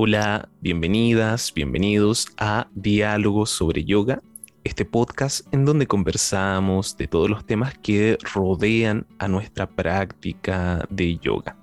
[0.00, 4.22] Hola, bienvenidas, bienvenidos a Diálogos sobre Yoga,
[4.62, 11.18] este podcast en donde conversamos de todos los temas que rodean a nuestra práctica de
[11.18, 11.56] yoga.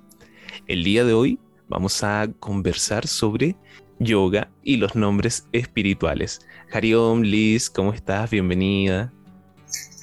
[0.68, 1.40] El día de hoy
[1.70, 3.56] vamos a conversar sobre
[4.00, 6.42] yoga y los nombres espirituales.
[6.74, 8.32] Hariom, Liz, ¿cómo estás?
[8.32, 9.14] Bienvenida.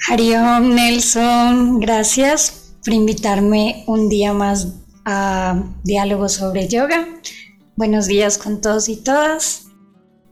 [0.09, 7.07] Hariom, Nelson, gracias por invitarme un día más a Diálogos sobre Yoga.
[7.82, 9.67] Buenos días con todos y todas.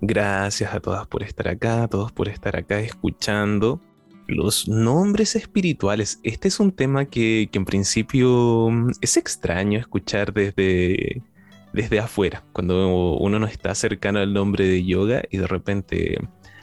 [0.00, 3.80] Gracias a todas por estar acá, a todos por estar acá escuchando.
[4.28, 6.20] Los nombres espirituales.
[6.22, 8.68] Este es un tema que, que en principio
[9.00, 11.24] es extraño escuchar desde,
[11.72, 16.18] desde afuera, cuando uno no está cercano al nombre de yoga y de repente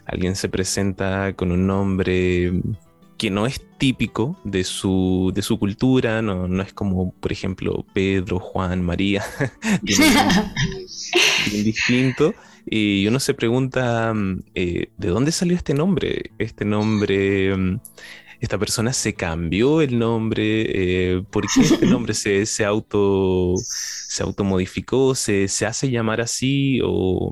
[0.06, 2.62] alguien se presenta con un nombre
[3.18, 7.86] que no es típico de su, de su cultura, no, no es como, por ejemplo,
[7.94, 9.24] Pedro, Juan, María,
[9.82, 10.14] bien,
[11.64, 12.34] distinto.
[12.70, 16.32] Y uno se pregunta, mm, eh, ¿de dónde salió este nombre?
[16.38, 17.80] Este nombre, mm,
[18.40, 20.66] esta persona se cambió el nombre,
[21.16, 26.82] eh, ¿por qué este nombre se, se, auto, se automodificó, se, se hace llamar así
[26.84, 27.32] o,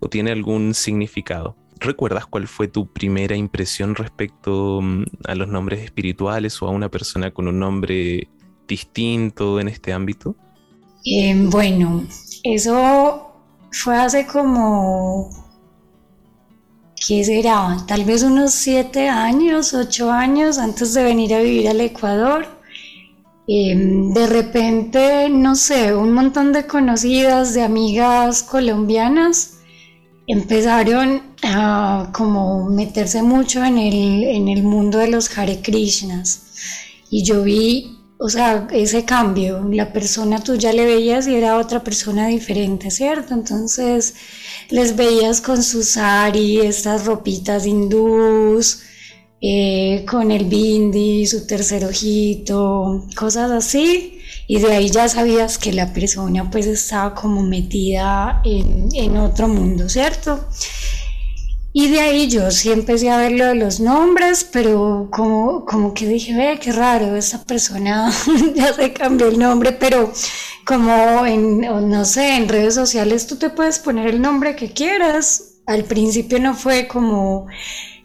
[0.00, 1.56] o tiene algún significado?
[1.78, 6.90] ¿Recuerdas cuál fue tu primera impresión respecto mm, a los nombres espirituales o a una
[6.90, 8.28] persona con un nombre
[8.66, 10.34] distinto en este ámbito?
[11.04, 12.04] Eh, bueno,
[12.42, 13.30] eso
[13.70, 15.30] fue hace como,
[17.06, 17.76] ¿qué será?
[17.86, 22.46] Tal vez unos siete años, ocho años antes de venir a vivir al Ecuador.
[23.48, 29.55] Em, de repente, no sé, un montón de conocidas, de amigas colombianas
[30.26, 36.42] empezaron a como meterse mucho en el, en el mundo de los Hare Krishnas.
[37.10, 41.58] Y yo vi, o sea, ese cambio, la persona tú ya le veías y era
[41.58, 43.34] otra persona diferente, ¿cierto?
[43.34, 44.14] Entonces
[44.70, 48.82] les veías con su sari, estas ropitas hindús,
[49.40, 54.15] eh, con el bindi, su tercer ojito, cosas así
[54.48, 59.88] y de ahí ya sabías que la persona pues estaba como metida en, otro mundo,
[59.88, 60.46] ¿cierto?
[61.72, 65.92] Y de ahí yo sí empecé a ver lo de los nombres, pero como, como
[65.92, 68.10] que dije, ve, qué raro, esta persona
[68.54, 70.10] ya se cambió el nombre, pero
[70.64, 75.52] como en, no sé, en redes sociales tú te puedes poner el nombre que quieras.
[75.66, 77.46] Al principio no fue como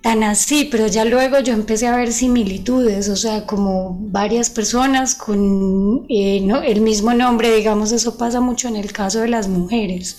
[0.01, 5.13] tan así, pero ya luego yo empecé a ver similitudes, o sea, como varias personas
[5.15, 10.17] con eh, el mismo nombre, digamos, eso pasa mucho en el caso de las mujeres.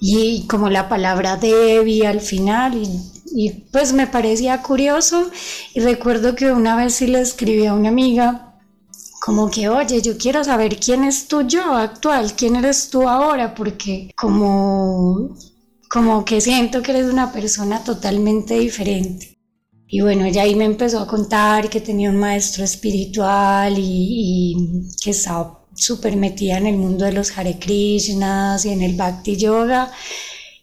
[0.00, 2.74] Y como la palabra Debbie al final,
[3.34, 5.30] y, pues me parecía curioso.
[5.74, 8.54] Y recuerdo que una vez sí le escribí a una amiga,
[9.20, 13.54] como que, oye, yo quiero saber quién es tú yo actual, quién eres tú ahora,
[13.54, 15.30] porque como
[15.94, 19.38] como que siento que eres una persona totalmente diferente.
[19.86, 25.10] Y bueno, ya ahí me empezó a contar que tenía un maestro espiritual y, que
[25.10, 29.92] estaba súper metida en el mundo de los Hare Krishnas y en el Bhakti Yoga.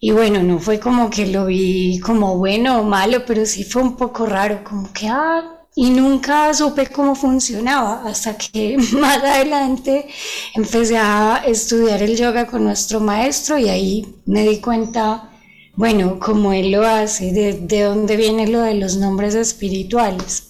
[0.00, 3.80] Y bueno, no fue como que lo vi como bueno o malo, pero sí fue
[3.80, 10.06] un poco raro, como que, ah, y nunca supe cómo funcionaba hasta que más adelante
[10.54, 15.30] empecé a estudiar el yoga con nuestro maestro y ahí me di cuenta,
[15.74, 20.48] bueno, cómo él lo hace, de, dónde viene lo de los nombres espirituales.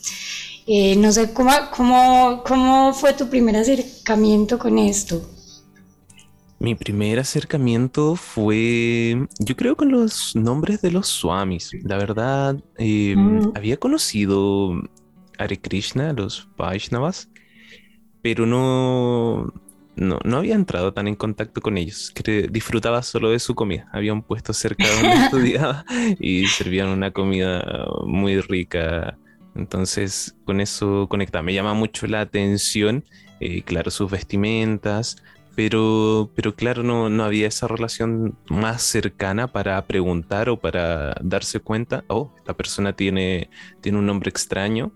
[0.67, 5.29] Eh, no sé cómo, cómo, cómo fue tu primer acercamiento con esto.
[6.61, 11.73] Mi primer acercamiento fue, yo creo, con los nombres de los swamis.
[11.83, 13.51] La verdad, eh, mm.
[13.57, 14.81] había conocido
[15.39, 17.31] Hare Krishna, los Vaishnavas,
[18.23, 19.53] pero no,
[19.97, 22.11] no, había entrado tan en contacto con ellos.
[22.11, 23.89] Que disfrutaba solo de su comida.
[23.93, 25.85] Había un puesto cerca donde estudiaba
[26.19, 29.19] y servían una comida muy rica.
[29.55, 31.43] Entonces, con eso conectaba.
[31.43, 33.05] Me llama mucho la atención,
[33.41, 35.17] eh, claro, sus vestimentas,
[35.55, 41.61] pero, pero claro, no, no, había esa relación más cercana para preguntar o para darse
[41.61, 43.51] cuenta, oh, esta persona tiene,
[43.83, 44.93] tiene un nombre extraño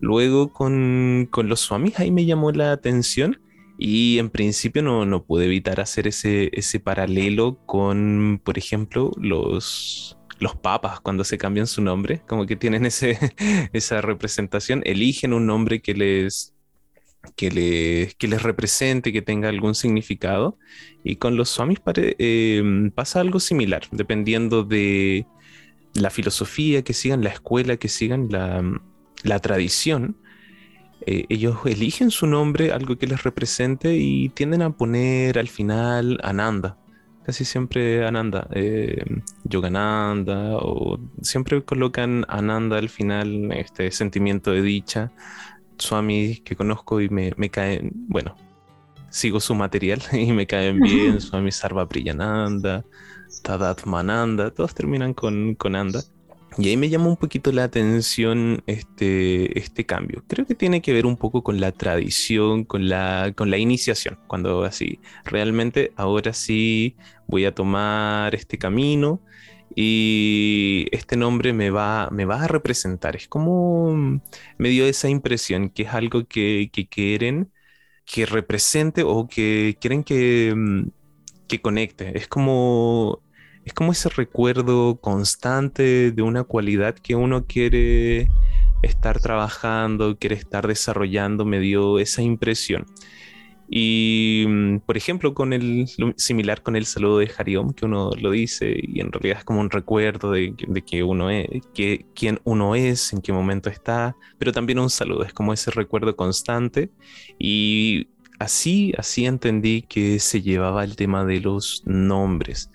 [0.00, 3.40] Luego con, los swamis ahí me llamó la atención
[3.78, 10.56] y en principio no, pude evitar hacer ese, ese paralelo con, por ejemplo, los, los
[10.56, 13.18] papas cuando se cambian su nombre, como que tienen ese,
[13.72, 16.54] esa representación, eligen un nombre que les,
[17.36, 20.58] que, les, que les represente, que tenga algún significado.
[21.04, 25.26] Y con los swamis eh, pasa algo similar, dependiendo de
[25.94, 28.62] la filosofía que sigan, la escuela que sigan, la,
[29.24, 30.16] la tradición,
[31.06, 36.18] eh, ellos eligen su nombre, algo que les represente, y tienden a poner al final
[36.22, 36.76] Ananda.
[37.24, 39.04] casi siempre Ananda, eh,
[39.44, 45.12] Yogananda, o siempre colocan Ananda al final, este sentimiento de dicha.
[45.78, 48.36] Swami que conozco y me, me caen, bueno,
[49.10, 52.84] sigo su material y me caen bien, Swami Sarva Priyananda,
[53.42, 56.02] Tadat Mananda, todos terminan con, con Anda.
[56.58, 60.24] Y ahí me llama un poquito la atención este, este cambio.
[60.28, 64.18] Creo que tiene que ver un poco con la tradición, con la, con la iniciación.
[64.26, 69.22] Cuando así, realmente ahora sí voy a tomar este camino
[69.74, 73.16] y este nombre me va, me va a representar.
[73.16, 73.94] Es como
[74.58, 77.52] me dio esa impresión que es algo que, que quieren
[78.04, 80.88] que represente o que quieren que, mm,
[81.48, 82.16] que conecte.
[82.18, 83.22] Es como
[83.70, 88.28] es como ese recuerdo constante de una cualidad que uno quiere
[88.82, 92.84] estar trabajando, quiere estar desarrollando, me dio esa impresión.
[93.68, 95.86] Y, mm, por ejemplo, con el
[96.16, 99.60] similar con el saludo de Hariom, que uno lo dice y en realidad es como
[99.60, 100.52] un recuerdo de,
[100.84, 105.22] que uno es, que, quién uno es, en qué momento está, pero también un saludo,
[105.22, 106.90] es como ese recuerdo constante.
[107.38, 108.08] Y
[108.40, 112.68] así, así entendí que se llevaba el tema de los nombres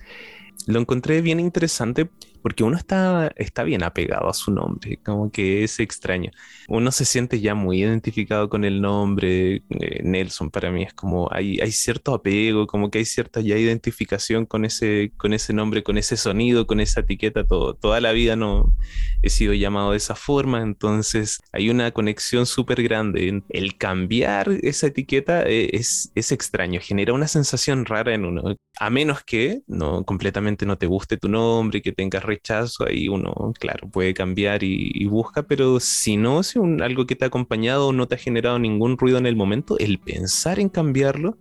[0.66, 2.10] lo encontré bien interesante
[2.46, 6.30] porque uno está, está bien apegado a su nombre, como que es extraño.
[6.68, 11.28] Uno se siente ya muy identificado con el nombre, eh, Nelson para mí es como
[11.32, 15.82] hay, hay cierto apego, como que hay cierta ya identificación con ese, con ese nombre,
[15.82, 18.76] con ese sonido, con esa etiqueta, todo, toda la vida no
[19.24, 23.42] he sido llamado de esa forma, entonces hay una conexión súper grande.
[23.50, 28.90] El cambiar esa etiqueta eh, es, es extraño, genera una sensación rara en uno, a
[28.92, 33.90] menos que no completamente no te guste tu nombre, que tengas rechazo, ahí uno, claro,
[33.90, 38.08] puede cambiar y, busca, pero si no, si un, algo que te ha acompañado no
[38.08, 41.38] te ha generado ningún ruido en el momento, el pensar en cambiarlo,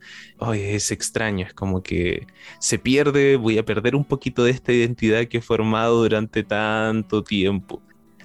[0.54, 2.26] es extraño, es como que
[2.60, 7.22] se pierde, voy a perder un poquito de esta identidad que he formado durante tanto
[7.22, 7.82] tiempo.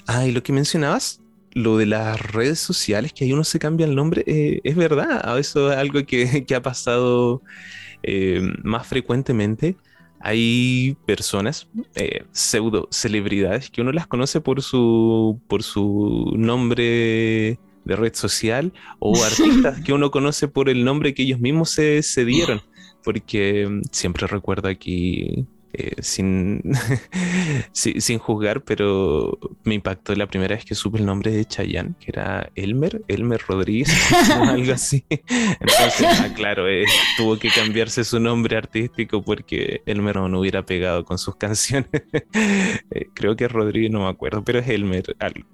[0.07, 1.22] Ah, y lo que mencionabas,
[1.54, 5.38] lo de las redes sociales, que ahí uno se cambia el nombre, eh, es verdad,
[5.39, 7.42] eso es algo que, que ha pasado
[8.04, 9.75] eh, más frecuentemente
[10.19, 17.95] hay personas, eh, pseudo celebridades, que uno las conoce por su, por su nombre de
[17.95, 22.25] red social o artistas que uno conoce por el nombre que ellos mismos se, se
[22.25, 22.62] dieron.
[23.04, 26.63] Porque mm, siempre recuerdo aquí eh, sin,
[27.71, 32.12] sin juzgar, pero me impactó la primera vez que supe el nombre de Chayanne, que
[32.12, 33.89] era Elmer, Elmer Rodríguez,
[34.39, 35.04] o algo así.
[35.10, 36.86] Entonces, ah, claro, eh,
[37.18, 41.89] tuvo que cambiarse su nombre artístico porque Elmer no hubiera pegado con sus canciones.
[41.94, 45.48] Eh, creo que es Rodríguez, no me acuerdo, pero es Elmer algo.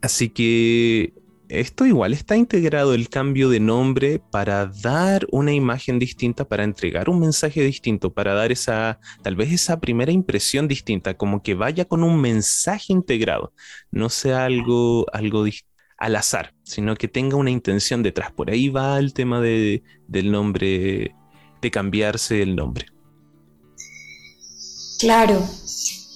[0.00, 1.12] Así que
[1.48, 7.08] esto igual está integrado el cambio de nombre para dar una imagen distinta, para entregar
[7.08, 11.84] un mensaje distinto, para dar esa, tal vez esa primera impresión distinta, como que vaya
[11.86, 13.52] con un mensaje integrado,
[13.90, 15.44] no sea algo, algo
[15.96, 18.30] al azar, sino que tenga una intención detrás.
[18.32, 21.14] Por ahí va el tema de, del nombre,
[21.62, 22.86] de cambiarse el nombre.
[25.00, 25.40] Claro,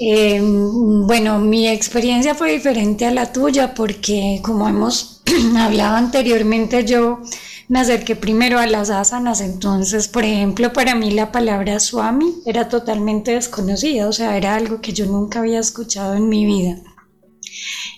[0.05, 5.12] Em, bueno, mi experiencia fue diferente a la tuya porque como hemos
[5.59, 7.21] hablado anteriormente, yo
[7.69, 12.69] me acerqué primero a las asanas, entonces, por ejemplo, para mí la palabra swami era
[12.69, 16.79] totalmente desconocida, o sea, era algo que yo nunca había escuchado en mi vida.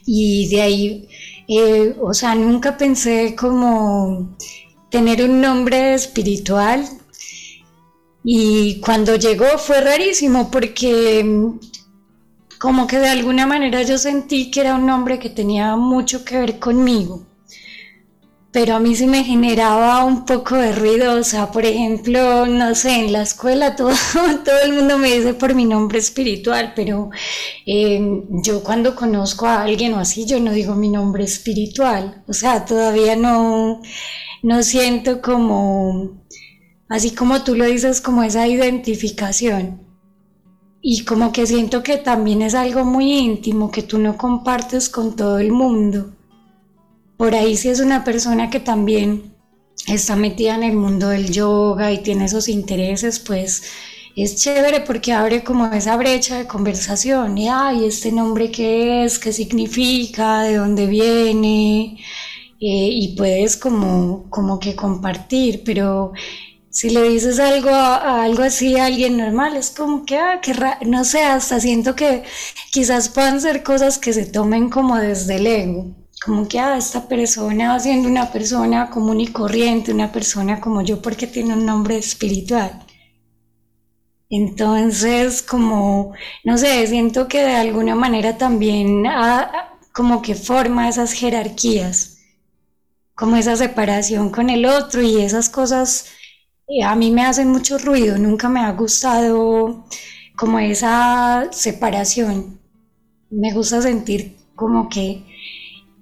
[0.06, 1.08] Y de ahí,
[1.48, 4.36] eh, o sea, nunca pensé como
[4.90, 6.88] tener un nombre espiritual.
[8.22, 11.52] Y cuando llegó fue rarísimo porque
[12.64, 16.38] como que de alguna manera yo sentí que era un nombre que tenía mucho que
[16.38, 17.26] ver conmigo,
[18.52, 22.74] pero a mí sí me generaba un poco de ruido, o sea, por ejemplo, no
[22.74, 23.90] sé, en la escuela todo,
[24.46, 27.10] todo el mundo me dice por mi nombre espiritual, pero
[27.66, 28.00] eh,
[28.42, 32.64] yo cuando conozco a alguien o así, yo no digo mi nombre espiritual, o sea,
[32.64, 33.82] todavía no,
[34.42, 36.22] no siento como,
[36.88, 39.83] así como tú lo dices, como esa identificación
[40.86, 45.16] y como que siento que también es algo muy íntimo que tú no compartes con
[45.16, 46.12] todo el mundo.
[47.16, 49.34] Por ahí si es una persona que también
[49.86, 53.62] está metida en el mundo del yoga y tiene esos intereses, pues
[54.14, 59.18] es chévere porque abre como esa brecha de conversación y ay, este nombre qué es,
[59.18, 61.96] qué significa, de dónde viene
[62.60, 66.12] eh, y puedes como, como que compartir, pero
[66.74, 70.40] si le dices algo a, algo así a alguien normal, es como que, ah,
[70.84, 72.24] no sé, hasta siento que
[72.72, 77.06] quizás puedan ser cosas que se tomen como desde el ego, como que, ah, esta
[77.06, 81.96] persona siendo una persona común y corriente, una persona como yo porque tiene un nombre
[81.96, 82.82] espiritual.
[84.28, 86.12] Entonces, como,
[86.42, 89.04] no sé, siento que de alguna manera también
[89.92, 92.18] como que forma esas jerarquías,
[93.14, 96.06] como esa separación con el otro y esas cosas
[96.82, 99.84] a mí me hacen mucho ruido, nunca me ha gustado
[100.36, 102.58] como esa separación.
[103.30, 105.22] Me gusta sentir como que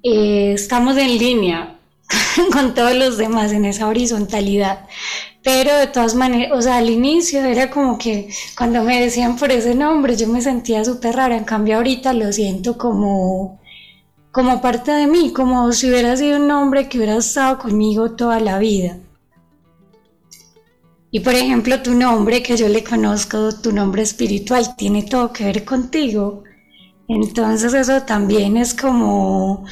[0.02, 1.78] eh, estamos en línea
[2.52, 4.87] con todos los demás en esa horizontalidad.
[5.42, 9.50] Pero de todas maneras, o sea, al inicio era como que cuando me decían por
[9.50, 13.61] ese nombre yo me sentía súper rara, en cambio ahorita lo siento como,
[14.31, 18.38] como parte de mí, como si hubiera sido un nombre que hubiera estado conmigo toda
[18.38, 18.99] la vida.
[21.14, 25.45] Y por ejemplo, tu nombre que yo le conozco, tu nombre espiritual, tiene todo que
[25.45, 26.42] ver contigo.
[27.07, 29.66] Entonces eso también es como,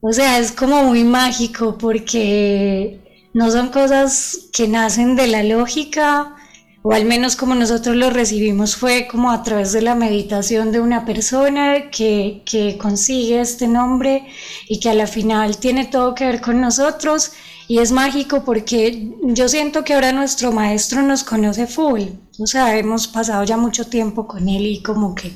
[0.00, 3.00] o sea, es como muy mágico porque
[3.34, 6.34] no son cosas que nacen de la lógica,
[6.82, 10.80] o al menos como nosotros lo recibimos fue como a través de la meditación de
[10.80, 14.26] una persona que, que consigue este nombre
[14.68, 17.30] y que a la final tiene todo que ver con nosotros
[17.68, 22.02] y es mágico porque yo siento que ahora nuestro maestro nos conoce full,
[22.38, 25.32] o sea, hemos pasado ya mucho tiempo con él y como que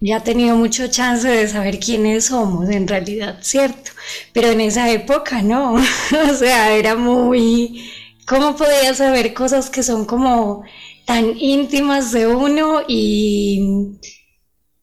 [0.00, 3.90] ya ha tenido mucho chance de saber quiénes somos en realidad, ¿cierto?
[4.32, 5.74] Pero en esa época no,
[6.30, 7.90] o sea, era muy...
[8.26, 10.62] ¿Cómo podía saber cosas que son como
[11.06, 13.98] tan íntimas de uno y,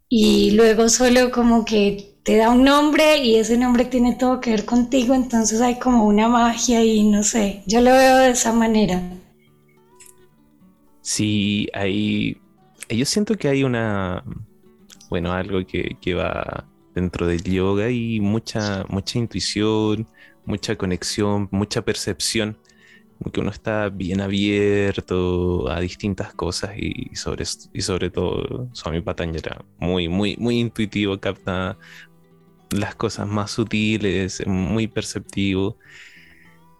[0.09, 4.49] y luego solo como que te da un nombre y ese nombre tiene todo que
[4.49, 8.51] ver contigo, entonces hay como una magia y no sé, yo lo veo de esa
[8.51, 9.01] manera.
[11.01, 12.41] Sí, hay...
[12.89, 14.23] Yo siento que hay una
[15.09, 20.07] bueno, algo que, va dentro del yoga y mucha, mucha intuición,
[20.45, 22.57] mucha conexión, mucha percepción,
[23.31, 29.39] que uno está bien abierto a distintas cosas y sobre, y sobre todo Swami Patanya
[29.39, 31.77] era muy, muy, muy intuitivo, capta
[32.79, 35.77] las cosas más sutiles, muy perceptivo.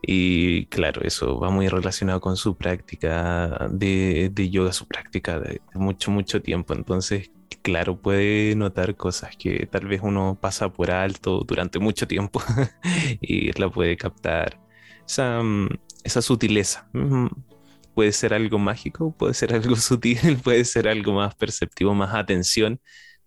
[0.08, 6.12] Y claro, eso va muy relacionado con su práctica de, yoga, su práctica de, mucho,
[6.12, 6.74] mucho tiempo.
[6.74, 7.32] Entonces,
[7.64, 12.42] claro, puede notar cosas que tal vez uno pasa por alto durante mucho tiempo
[13.22, 14.60] y la puede captar.
[15.08, 15.70] Esa, mm,
[16.04, 16.88] esa sutileza.
[16.94, 17.28] Mm,
[17.96, 22.80] puede ser algo mágico, puede ser algo sutil, puede ser algo más perceptivo, más atención.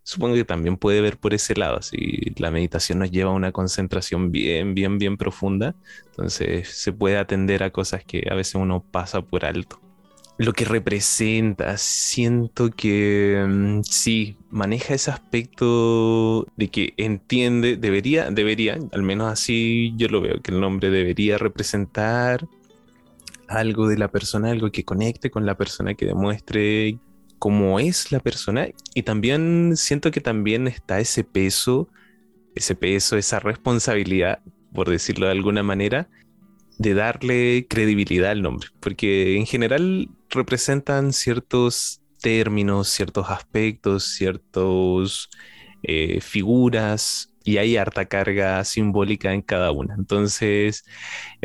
[0.08, 1.82] Supongo que también puede ver por ese lado.
[1.82, 5.74] Si la meditación nos lleva a una concentración bien, bien, bien profunda,
[6.06, 9.78] entonces se puede atender a cosas que a veces uno pasa por alto
[10.38, 11.76] lo que representa.
[11.76, 19.92] Siento que mm, sí, maneja ese aspecto de que entiende, debería, debería, al menos así
[19.98, 22.48] yo lo veo, que el nombre debería representar
[23.46, 26.98] algo de la persona, algo que conecte con la persona, que demuestre
[27.38, 28.68] cómo es la persona.
[28.95, 31.88] Y también siento que también está ese peso,
[32.54, 34.40] ese peso, esa responsabilidad,
[34.73, 36.09] por decirlo de alguna manera,
[36.78, 45.28] de darle credibilidad al nombre, porque en general representan ciertos términos, ciertos aspectos, ciertas
[45.83, 49.95] eh, figuras y hay harta carga simbólica en cada una.
[49.95, 50.85] Entonces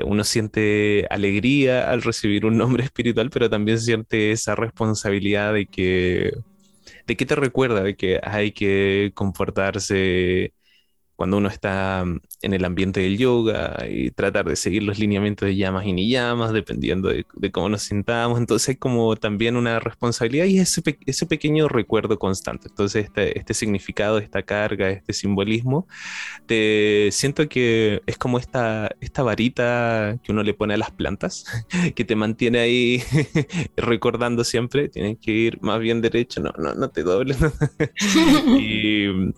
[0.05, 6.31] uno siente alegría al recibir un nombre espiritual, pero también siente esa responsabilidad de que,
[7.07, 10.53] de que te recuerda de que hay que comportarse
[11.15, 15.47] cuando uno está mm, en el ambiente del yoga y tratar de seguir los lineamientos
[15.47, 18.39] de llamas y ni llamas, dependiendo de, cómo nos sintamos.
[18.39, 22.67] Entonces hay como también una responsabilidad y ese, ese pequeño recuerdo constante.
[22.69, 25.87] Entonces este, este, significado, esta carga, este simbolismo,
[26.45, 31.45] te siento que es como esta, esta varita que uno le pone a las plantas,
[31.95, 33.03] que te mantiene ahí
[33.77, 37.37] recordando siempre, tienes que ir más bien derecho, no, no, no te dobles.
[38.59, 39.33] y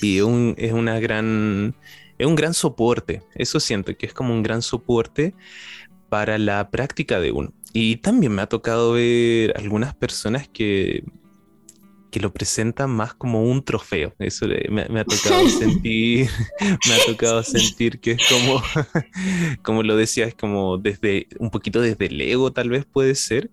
[0.00, 1.74] y es una gran,
[2.18, 3.22] es un gran soporte.
[3.34, 5.34] Eso siento que es como un gran soporte
[6.08, 7.52] para la práctica de uno.
[7.72, 11.04] Y también me ha tocado ver algunas personas que,
[12.10, 14.14] que lo presentan más como un trofeo.
[14.18, 16.30] Eso me, ha tocado sentir,
[16.60, 18.62] me ha tocado sentir que es como,
[19.62, 23.50] como lo decía, es como desde un poquito desde el ego tal vez puede ser,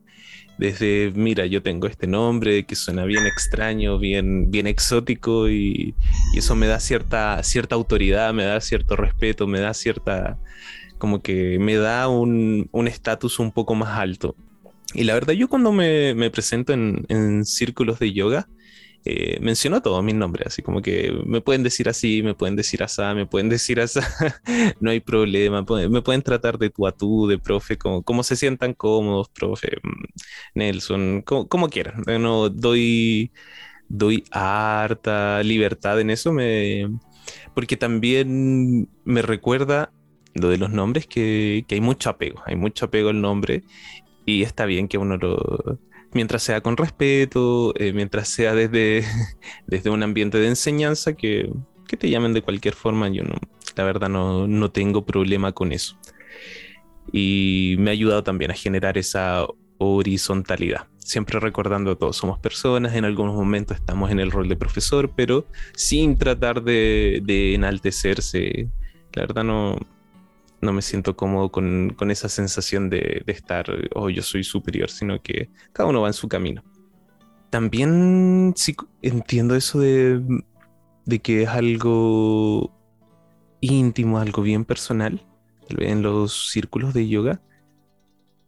[0.57, 5.95] desde, mira, yo tengo este nombre que suena bien extraño, bien, bien exótico y,
[6.36, 10.38] eso me da cierta, cierta autoridad, me da cierto respeto, me da cierta,
[10.98, 14.36] como que me da un estatus un, poco más alto.
[14.93, 18.48] Y la verdad, yo cuando me, presento en, círculos de yoga,
[19.05, 22.83] eh, mencionó todos mis nombres, así como que me pueden decir así, me pueden decir
[22.83, 24.00] así, me pueden decir así,
[24.79, 28.38] no hay problema, me pueden tratar de tú a tú, de profe, como, como se
[28.38, 30.03] sientan cómodos, profe, mm,
[30.55, 33.31] Nelson, como, como quieran, no doy,
[33.89, 36.88] doy harta libertad en eso, me,
[37.53, 39.91] porque también me recuerda
[40.33, 43.63] lo de los nombres que, que hay mucho apego, hay mucho apego al nombre
[44.25, 45.79] y está bien que uno lo,
[46.13, 49.03] mientras sea con respeto, eh, mientras sea desde,
[49.67, 51.51] desde un ambiente de enseñanza, que,
[51.88, 53.36] que, te llamen de cualquier forma, yo no,
[53.75, 55.98] la verdad no, no tengo problema con eso.
[57.12, 59.46] Y me ha ayudado también a generar esa
[59.77, 60.88] horizontalidad.
[60.98, 65.46] Siempre recordando todos somos personas, en algunos momentos estamos en el rol de profesor, pero
[65.75, 68.70] sin tratar de, de enaltecerse.
[69.13, 69.77] La verdad no,
[70.63, 75.50] no me siento cómodo con, esa sensación de, estar, oh, yo soy superior, sino que
[75.72, 76.63] cada uno va en su camino.
[77.50, 80.22] También sí entiendo eso de,
[81.22, 82.72] que es algo
[83.62, 85.25] íntimo, algo bien personal,
[85.70, 87.41] en los círculos de yoga,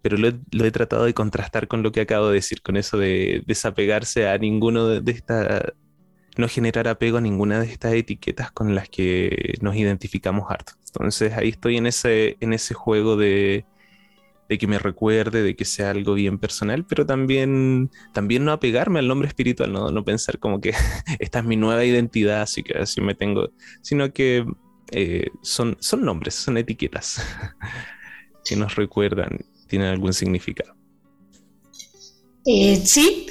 [0.01, 3.43] pero lo he, tratado de contrastar con lo que acabo de decir, con eso de
[3.47, 5.73] desapegarse a ninguno de, de estas
[6.37, 10.73] no generar apego a ninguna de estas etiquetas con las que nos identificamos harto.
[10.99, 13.65] Entonces ahí estoy en ese, en ese juego de,
[14.47, 19.07] que me recuerde, de que sea algo bien personal, pero también, también no apegarme al
[19.07, 20.73] nombre espiritual, no, no pensar como que
[21.19, 23.49] esta es mi nueva identidad, así que así me tengo,
[23.81, 24.45] sino que
[24.91, 27.21] eh, son, son nombres, son etiquetas
[28.45, 30.75] que nos recuerdan, tienen algún significado.
[32.45, 33.25] Eh, sí,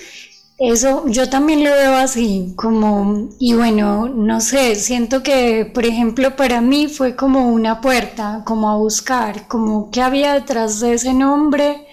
[0.59, 6.37] eso yo también lo veo así, como, y bueno, no sé, siento que, por ejemplo,
[6.37, 11.13] para mí fue como una puerta, como a buscar, como qué había detrás de ese
[11.13, 11.87] nombre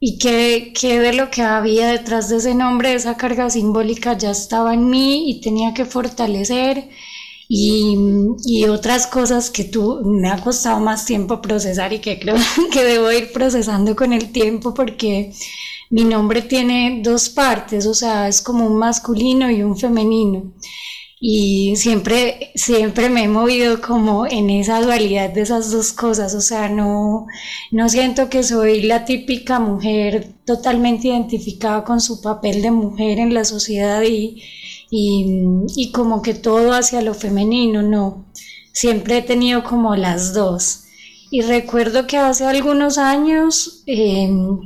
[0.00, 4.30] y qué, qué de lo que había detrás de ese nombre, esa carga simbólica ya
[4.30, 6.88] estaba en mí y tenía que fortalecer.
[7.50, 7.96] Y,
[8.44, 12.36] y, otras cosas que tú me ha costado más tiempo procesar y que creo
[12.72, 15.32] que debo ir procesando con el tiempo porque
[15.90, 20.52] mi nombre tiene dos partes, o sea, es como un masculino y un femenino.
[21.20, 26.40] Y siempre, siempre me he movido como en esa dualidad de esas dos cosas, o
[26.40, 27.26] sea, no,
[27.72, 33.34] no siento que soy la típica mujer totalmente identificada con su papel de mujer en
[33.34, 34.42] la sociedad y,
[34.90, 38.26] y, como que todo hacia lo femenino, no.
[38.72, 40.84] Siempre he tenido como las dos.
[41.30, 44.60] Y recuerdo que hace algunos años em,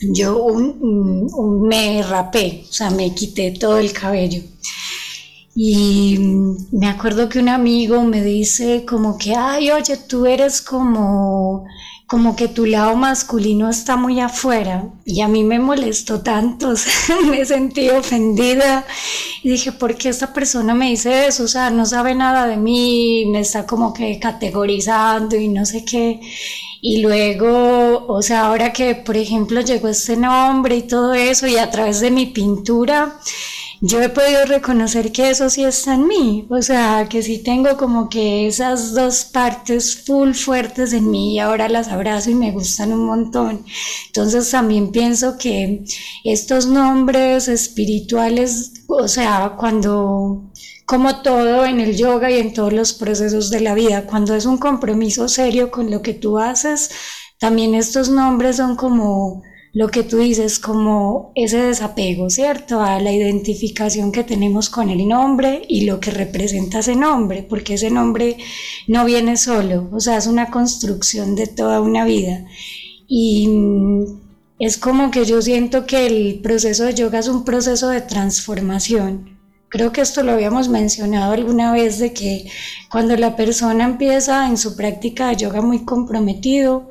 [0.00, 4.42] yo un, me rapé, o sea, me quité todo el cabello.
[5.56, 6.16] Y
[6.70, 11.66] me acuerdo que un amigo me dice como que, ay, oye, tú eres como,
[12.08, 14.88] como que tu lado masculino está muy afuera.
[15.04, 16.72] Y a mí me molestó tanto,
[17.30, 18.86] me sentí ofendida.
[19.42, 21.44] Y dije, ¿por qué esta persona me dice eso?
[21.44, 25.84] O sea, no sabe nada de mí, me está como que categorizando y no sé
[25.84, 26.18] qué.
[26.80, 31.58] Y luego, o sea, ahora que por ejemplo llegó este nombre y todo eso, y
[31.58, 33.18] a través de mi pintura,
[33.80, 37.76] yo he podido reconocer que eso sí está en mí, o sea, que sí tengo
[37.76, 42.50] como que esas dos partes full fuertes en mí y ahora las abrazo y me
[42.50, 43.64] gustan un montón.
[44.08, 45.84] Entonces también pienso que
[46.24, 50.50] estos nombres espirituales, o sea, cuando
[50.84, 54.46] como todo en el yoga y en todos los procesos de la vida, cuando es
[54.46, 56.90] un compromiso serio con lo que tú haces,
[57.38, 62.80] también estos nombres son como lo que tú dices, como ese desapego, ¿cierto?
[62.80, 67.74] A la identificación que tenemos con el nombre y lo que representa ese nombre, porque
[67.74, 68.36] ese nombre
[68.86, 72.44] no viene solo, o sea, es una construcción de toda una vida.
[73.06, 74.04] Y mm,
[74.58, 79.38] es como que yo siento que el proceso de yoga es un proceso de transformación
[79.70, 82.50] Creo que esto lo habíamos mencionado alguna vez de que
[82.90, 86.88] cuando la persona empieza en su práctica de yoga muy comprometido,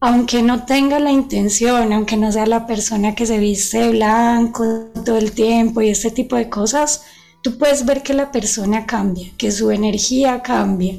[0.00, 5.18] aunque no tenga la intención, aunque no sea la persona que se viste blanco todo
[5.18, 7.02] el tiempo y este tipo de cosas,
[7.42, 10.98] tú puedes ver que la persona cambia, que su energía cambia.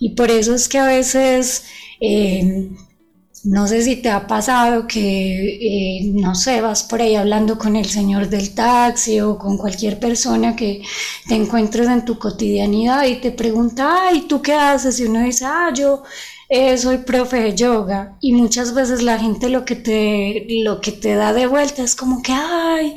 [0.00, 1.64] Y por eso es que a veces
[2.00, 2.70] eh,
[3.44, 7.76] no sé si te ha pasado que, eh, no sé, vas por ahí hablando con
[7.76, 10.82] el señor del taxi o con cualquier persona que
[11.26, 14.98] te encuentres en tu cotidianidad y te pregunta, ay, ¿tú qué haces?
[15.00, 16.02] Y uno dice, ah, yo
[16.48, 18.16] eh, soy profe de yoga.
[18.20, 21.94] Y muchas veces la gente lo que, te, lo que te da de vuelta es
[21.96, 22.96] como que, ay,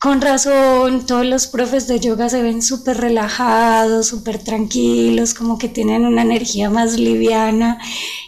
[0.00, 5.68] con razón, todos los profes de yoga se ven súper relajados, súper tranquilos, como que
[5.68, 7.78] tienen una energía más liviana.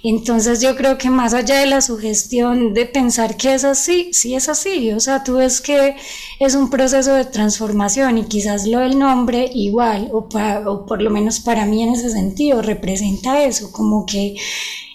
[0.02, 4.34] Entonces yo creo que más allá de la sugestión de pensar que es así, sí
[4.34, 4.92] es así.
[4.92, 5.94] O sea, tú ves que
[6.40, 10.28] es un proceso de transformación y quizás lo del nombre igual, o,
[10.66, 14.34] o por lo menos para mí en ese sentido, representa eso, como que...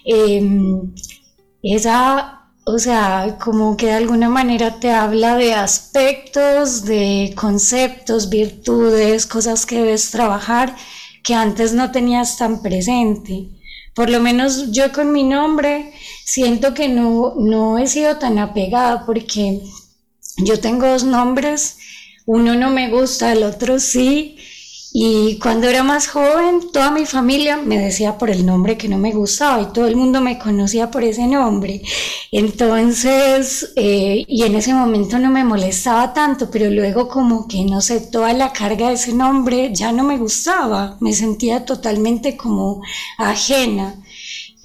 [0.04, 0.92] Em,
[1.62, 9.24] esa o sea, como que de alguna manera te habla de aspectos, de conceptos, virtudes,
[9.26, 10.74] cosas que debes trabajar
[11.22, 13.50] que antes no tenías tan presente.
[13.94, 15.92] Por lo menos yo con mi nombre
[16.24, 19.62] siento que no, no he sido tan apegada porque
[20.38, 21.78] yo tengo dos nombres,
[22.26, 24.38] uno no me gusta, el otro sí,
[24.98, 28.96] y cuando era más joven, toda mi familia me decía por el nombre que no
[28.96, 31.82] me gustaba y todo el mundo me conocía por ese nombre.
[32.32, 37.80] Entonces, eh, y en ese momento no me molestaba tanto, pero luego como que, no
[37.80, 42.82] sé, toda la carga de ese nombre ya no me gustaba, me sentía totalmente como
[43.18, 43.94] ajena.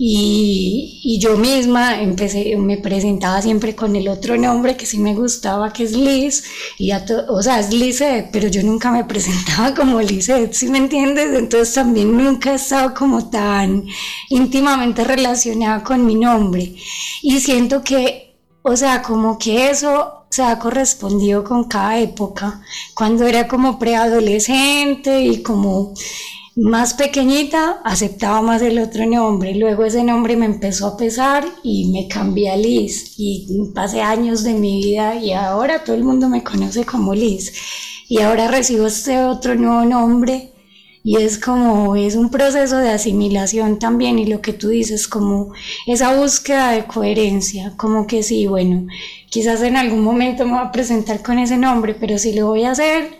[0.04, 5.72] Y, yo misma empecé, me presentaba siempre con el otro nombre que sí me gustaba,
[5.72, 6.44] que es Liz,
[6.80, 11.38] y o sea, es Lizette, pero yo nunca me presentaba como Lizette, ¿sí me entiendes?
[11.38, 13.86] Entonces también nunca he estado como tan
[14.30, 16.74] íntimamente relacionada con mi nombre.
[17.22, 18.34] Y siento que,
[18.64, 22.64] o sea, como que eso se ha correspondido con cada época,
[22.96, 25.94] cuando era como preadolescente y como
[26.62, 31.91] más pequeñita aceptaba más el otro nombre, luego ese nombre me empezó a pesar y
[31.91, 33.15] me cambié a Liz.
[33.17, 37.52] Y pasé años de mi vida y ahora todo el mundo me conoce como Liz.
[38.08, 40.54] Y ahora recibo este otro nuevo nombre
[41.04, 44.19] y es como es un proceso de asimilación también.
[44.19, 45.54] Y lo que tú dices como
[45.88, 48.86] esa búsqueda de coherencia, como que sí, bueno,
[49.30, 52.65] quizás en algún momento me voy a presentar con ese nombre, pero si lo voy
[52.65, 53.19] a hacer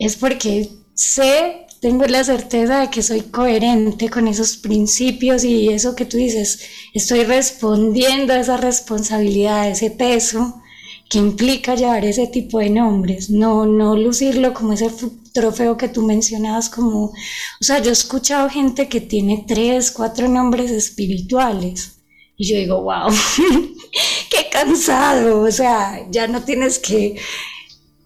[0.00, 5.96] es porque sé tengo la certeza de que soy coherente con esos principios y eso
[5.96, 6.60] que tú dices,
[6.92, 10.60] estoy respondiendo a esa responsabilidad, a ese peso
[11.08, 14.90] que implica llevar ese tipo de nombres, no, no lucirlo como ese
[15.32, 17.12] trofeo que tú mencionabas como, o
[17.60, 21.96] sea, yo he escuchado gente que tiene tres, cuatro nombres espirituales
[22.36, 23.10] y yo digo, wow,
[24.30, 27.16] qué cansado, o sea, ya no tienes que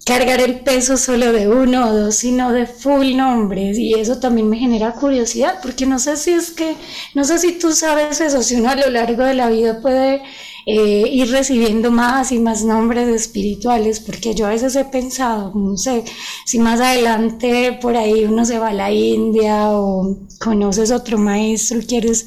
[0.05, 3.79] cargar el peso solo de uno o dos, sino de full nombres.
[3.79, 6.77] Y eso también me genera curiosidad, porque no sé si es que,
[7.15, 10.23] no sé si tú sabes eso, si uno a lo largo de la vida puede
[10.67, 15.77] eh, ir recibiendo más y más nombres espirituales, porque yo a veces he pensado, no
[15.77, 16.05] sé,
[16.47, 21.81] si más adelante por ahí uno se va a la India o conoces otro maestro
[21.87, 22.27] quieres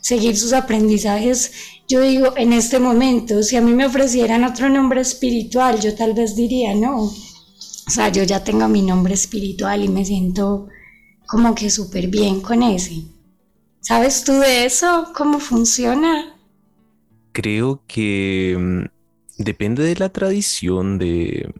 [0.00, 1.52] seguir sus aprendizajes,
[1.88, 6.14] yo digo, en este momento, si a mí me ofrecieran otro nombre espiritual, yo tal
[6.14, 10.68] vez diría, no, o sea, yo ya tengo mi nombre espiritual y me siento
[11.26, 13.04] como que súper bien con ese.
[13.80, 15.12] ¿Sabes tú de eso?
[15.14, 16.34] ¿Cómo funciona?
[17.32, 21.52] Creo que mm, depende de la tradición, de,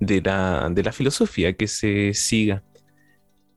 [0.00, 2.62] de, la, de la filosofía que se siga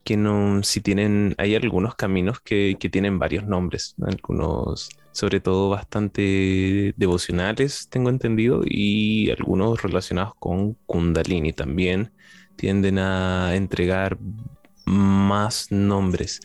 [0.04, 5.70] que no, si tienen, hay algunos caminos que, que tienen varios nombres, algunos sobre todo
[5.70, 12.14] bastante devocionales, tengo entendido, y algunos relacionados con Kundalini también
[12.56, 14.18] tienden a entregar
[14.86, 16.40] más nombres,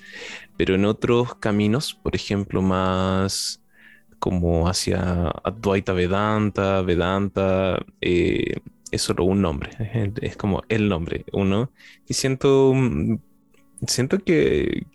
[0.56, 3.62] pero en otros caminos, por ejemplo, más
[4.18, 8.56] como hacia Advaita Vedanta, Vedanta, eh,
[8.90, 9.70] es solo un nombre,
[10.20, 11.70] es como el nombre, uno,
[12.08, 12.74] y siento,
[13.86, 14.86] siento que,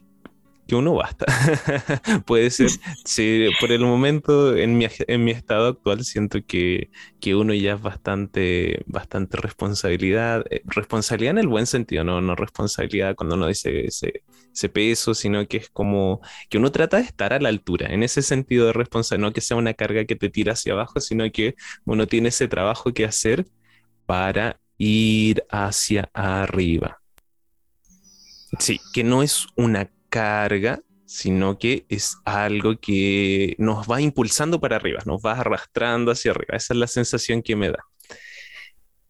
[0.69, 1.25] que uno basta.
[2.27, 2.69] Puede ser,
[3.05, 7.73] sí, por el momento, en mi, en mi estado actual, siento que, que, uno ya
[7.73, 13.47] es bastante, bastante responsabilidad, eh, responsabilidad en el buen sentido, no, no responsabilidad cuando uno
[13.47, 17.49] dice ese, ese, peso, sino que es como que uno trata de estar a la
[17.49, 20.73] altura, en ese sentido de responsabilidad, no que sea una carga que te tira hacia
[20.73, 21.55] abajo, sino que
[21.85, 23.47] uno tiene ese trabajo que hacer
[24.05, 27.01] para ir hacia arriba.
[28.59, 34.75] Sí, que no es una carga, sino que es algo que nos va impulsando para
[34.75, 36.55] arriba, nos va arrastrando hacia arriba.
[36.55, 37.83] Esa es la sensación que me da.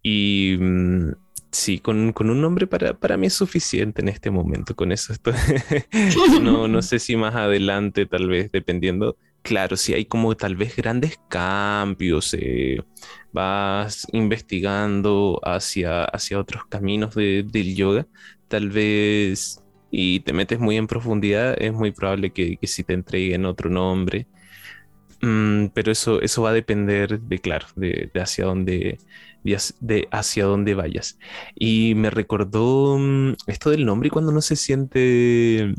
[0.01, 1.11] Y mm,
[1.51, 4.75] sí, con, un nombre para, para, mí es suficiente en este momento.
[4.75, 5.33] Con eso estoy.
[6.41, 9.17] no, no sé si más adelante, tal vez, dependiendo.
[9.41, 12.81] Claro, si hay como tal vez grandes cambios, eh,
[13.31, 18.07] vas investigando hacia, hacia otros caminos del yoga,
[18.47, 22.93] tal vez y te metes muy en profundidad, es muy probable que, que si te
[22.93, 24.27] entreguen otro nombre.
[25.21, 28.99] Mm, pero eso, eso va a depender de, claro, de, hacia dónde
[29.43, 31.19] de, hacia dónde vayas.
[31.55, 35.73] Y me recordó mm, esto del nombre cuando uno se siente,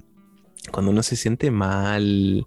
[0.70, 2.44] cuando uno se siente mal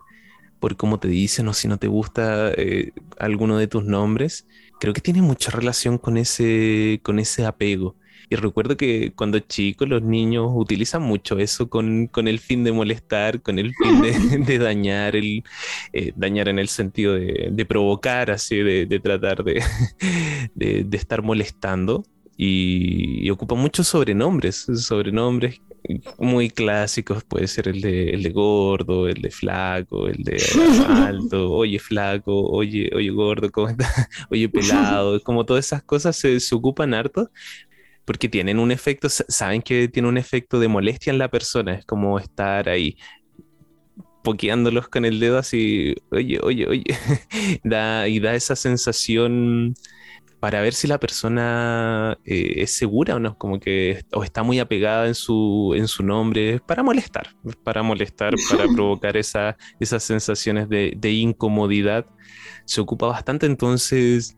[0.60, 4.48] por cómo te dicen o si no te gusta eh, alguno de tus nombres,
[4.80, 7.96] creo que tiene mucha relación con ese, con ese apego.
[8.34, 13.44] Y recuerdo que cuando chico los niños utilizan mucho eso con, el fin de molestar,
[13.44, 14.02] con el fin
[14.44, 15.44] de, dañar, el,
[15.94, 19.44] eh, dañar en el sentido de, provocar, así, de, tratar
[20.56, 22.06] de, estar molestando.
[22.36, 25.62] Y, ocupa muchos sobrenombres, sobrenombres
[26.18, 30.42] muy clásicos, puede ser el de, el de gordo, el de flaco, el de
[30.88, 34.10] alto, oye flaco, oye, oye gordo, ¿cómo está?
[34.32, 37.30] oye pelado, como todas esas cosas se, se ocupan harto,
[38.06, 41.86] porque tienen un efecto, saben que tiene un efecto de molestia en la persona, es
[41.86, 42.98] como estar ahí
[44.24, 46.84] pokeándolos con el dedo así, oye, oye, oye,
[47.64, 49.76] da, y da esa sensación
[50.44, 54.60] para ver si la persona eh, es segura o no, como que o está muy
[54.60, 57.30] apegada en su, en su nombre, para molestar,
[57.64, 62.06] para molestar, para provocar esa, esas sensaciones de, de incomodidad.
[62.66, 64.38] Se ocupa bastante, entonces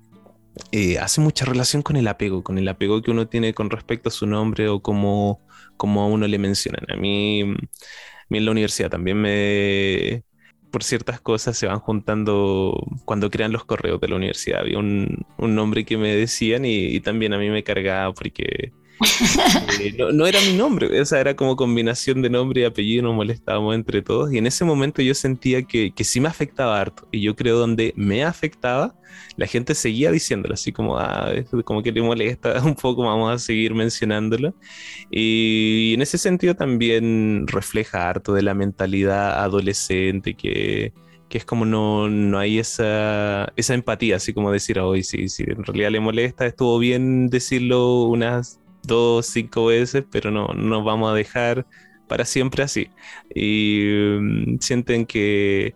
[0.72, 4.10] eh, hace mucha relación con el apego, con el apego que uno tiene con respecto
[4.10, 5.42] a su nombre o como,
[5.78, 6.86] como a uno le mencionan.
[6.90, 10.24] A mí, en la universidad también me,
[10.72, 14.60] por ciertas cosas se van juntando cuando crean los correos de la universidad.
[14.62, 18.74] Había un, un nombre que me decían y, también a mí me cargaba porque
[19.80, 23.76] eh, no, era mi nombre, esa era como combinación de nombre y apellido, nos molestábamos
[23.76, 24.32] entre todos.
[24.34, 27.08] Y en ese momento yo sentía que, que sí me afectaba harto.
[27.12, 28.96] Y yo creo donde me afectaba,
[29.38, 31.32] la gente seguía diciéndolo, así como, ah,
[31.66, 34.56] como que le molesta un poco, vamos a seguir mencionándolo.
[35.12, 40.94] Y, en ese sentido también refleja harto de la mentalidad adolescente que,
[41.30, 45.44] que es como no, no hay esa, esa empatía, así como decir, hoy sí, sí,
[45.48, 51.12] en realidad le molesta, estuvo bien decirlo unas dos, cinco veces, pero no nos vamos
[51.12, 51.66] a dejar
[52.08, 52.90] para siempre así.
[53.34, 55.76] Y mm, sienten que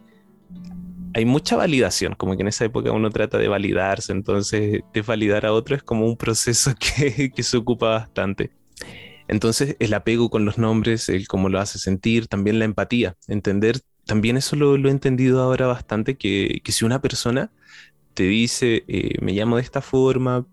[1.13, 5.53] hay mucha validación, como que en esa época uno trata de validarse, entonces desvalidar a
[5.53, 8.51] otro es como un proceso que, que se ocupa bastante.
[9.27, 13.79] Entonces el apego con los nombres, el cómo lo hace sentir, también la empatía, entender,
[14.05, 17.51] también eso lo, lo he entendido ahora bastante, que, que, si una persona
[18.15, 20.47] te dice, eh, me llamo de esta forma,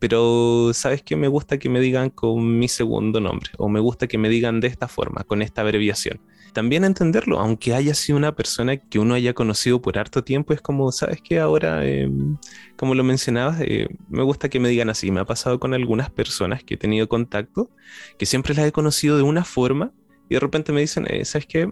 [0.00, 4.08] pero sabes que me gusta que me digan con mi segundo nombre o me gusta
[4.08, 6.20] que me digan de esta forma, con esta abreviación.
[6.52, 10.60] También entenderlo, aunque haya sido una persona que uno haya conocido por harto tiempo, es
[10.60, 12.38] como, sabes que ahora, em,
[12.76, 15.12] como lo mencionabas, eh, me gusta que me digan así.
[15.12, 17.70] Me ha pasado con algunas personas que he tenido contacto,
[18.18, 19.92] que siempre las he conocido de una forma
[20.30, 21.70] y de repente me dicen, eh, ¿sabes qué?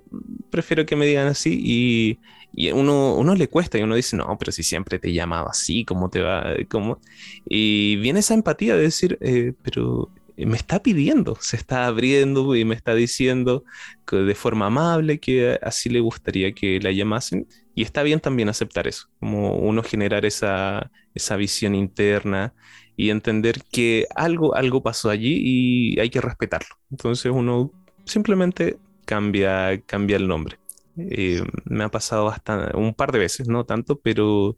[0.51, 2.19] Prefiero que me digan así y,
[2.53, 5.49] y uno, uno le cuesta y uno dice, no, pero si siempre te he llamado
[5.49, 6.45] así, ¿cómo te va?
[6.69, 7.01] ¿Cómo?
[7.49, 12.65] Y viene esa empatía de decir, eh, pero me está pidiendo, se está abriendo y
[12.65, 13.65] me está diciendo
[14.05, 17.47] que de forma amable que así le gustaría que la llamasen.
[17.77, 22.55] Y está bien también aceptar eso, como uno generar esa, esa visión interna
[22.97, 25.37] y entender que algo, algo pasó allí
[25.95, 26.75] y hay que respetarlo.
[26.91, 27.71] Entonces uno
[28.09, 30.59] simplemente cambia, cambia el nombre.
[30.97, 34.57] Eh, me ha pasado bastante, un par de veces, no tanto, pero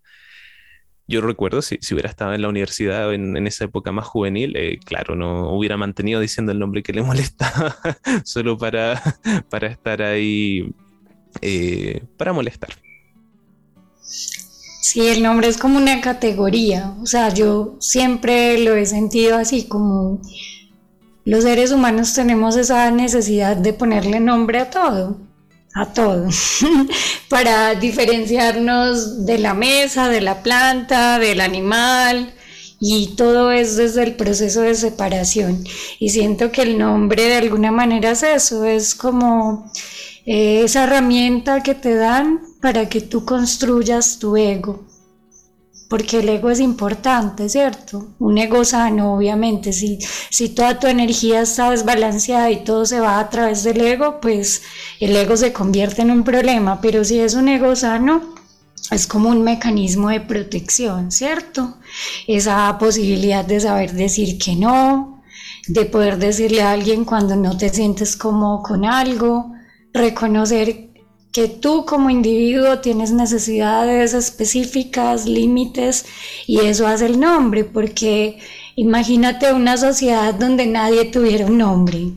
[1.10, 4.56] yo recuerdo si, si hubiera estado en la universidad en, en esa época más juvenil,
[4.56, 7.76] eh, claro, no hubiera mantenido diciendo el nombre que le molestaba
[8.24, 9.02] solo para,
[9.50, 10.72] para estar ahí,
[11.42, 12.70] eh, para molestar.
[14.00, 19.68] Sí, el nombre es como una categoría, o sea, yo siempre lo he sentido así
[19.68, 20.20] como
[21.31, 25.16] los seres humanos tenemos esa necesidad de ponerle nombre a todo,
[25.77, 26.27] a todo,
[27.29, 32.35] para diferenciarnos de la mesa, de la planta, del animal,
[32.81, 35.62] y todo es desde el proceso de separación.
[36.01, 39.71] Y siento que el nombre de alguna manera es eso, es como
[40.27, 44.89] eh, esa herramienta que te dan para que tú construyas tu ego
[45.90, 48.14] porque el ego es importante, ¿cierto?
[48.20, 49.98] Un ego sano, obviamente, si,
[50.31, 54.62] si toda tu energía está desbalanceada y todo se va a través del ego, pues
[55.00, 58.37] el ego se convierte en un problema, pero si es un ego sano,
[58.92, 61.79] es como un mecanismo de protección, ¿cierto?
[62.29, 65.24] Esa posibilidad de saber decir que no,
[65.66, 69.55] de poder decirle a alguien cuando no te sientes cómodo con algo,
[69.92, 70.89] reconocer
[71.33, 76.05] que tú como individuo tienes necesidades específicas, límites,
[76.47, 78.38] y eso hace el nombre, porque
[78.77, 82.12] imagínate una sociedad donde nadie tuviera un nombre.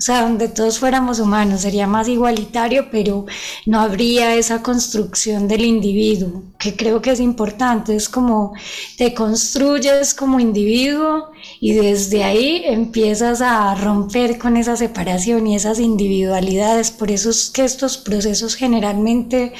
[0.00, 3.26] O sea, donde todos fuéramos humanos, sería más igualitario, pero
[3.66, 8.54] no habría esa construcción del individuo, que creo que es importante, es como
[8.96, 15.78] te construyes como individuo y desde ahí empiezas a romper con esa separación y esas
[15.78, 19.52] individualidades, por eso es que estos procesos generalmente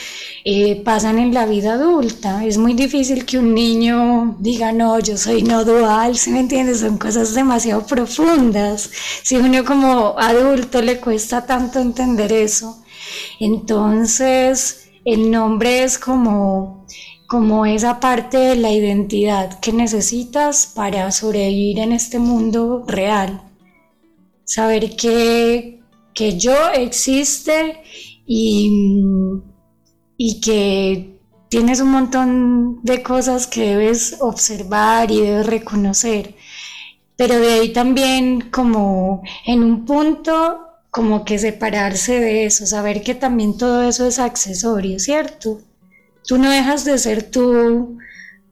[0.46, 5.18] eh, pasan en la vida adulta, es muy difícil que un niño diga, no, yo
[5.18, 6.80] soy no dual, ¿sí me entiendes?
[6.80, 8.90] Son cosas demasiado profundas,
[9.22, 12.82] si uno como adulto le cuesta tanto entender eso.
[13.38, 16.86] Entonces, el nombre es como,
[17.28, 23.42] como esa parte de la identidad que necesitas para sobrevivir en este mundo real.
[24.44, 25.80] Saber que,
[26.14, 27.82] que yo existe
[28.26, 28.70] y,
[30.16, 36.36] y que tienes un montón de cosas que debes observar y debes reconocer
[37.20, 43.14] pero de ahí también como en un punto como que separarse de eso, saber que
[43.14, 45.60] también todo eso es accesorio, ¿cierto?
[46.26, 47.98] Tú no dejas de ser tú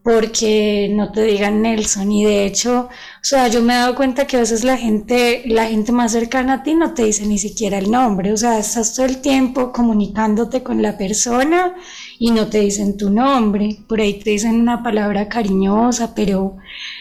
[0.02, 4.26] porque no te digan Nelson y de hecho, o sea, yo me he dado cuenta
[4.26, 7.38] que a veces la gente, la gente más cercana a ti no te dice ni
[7.38, 11.74] siquiera el nombre, o sea, estás todo el tiempo comunicándote con la persona
[12.18, 16.56] y no te dicen tu nombre, por ahí te dicen una palabra cariñosa, pero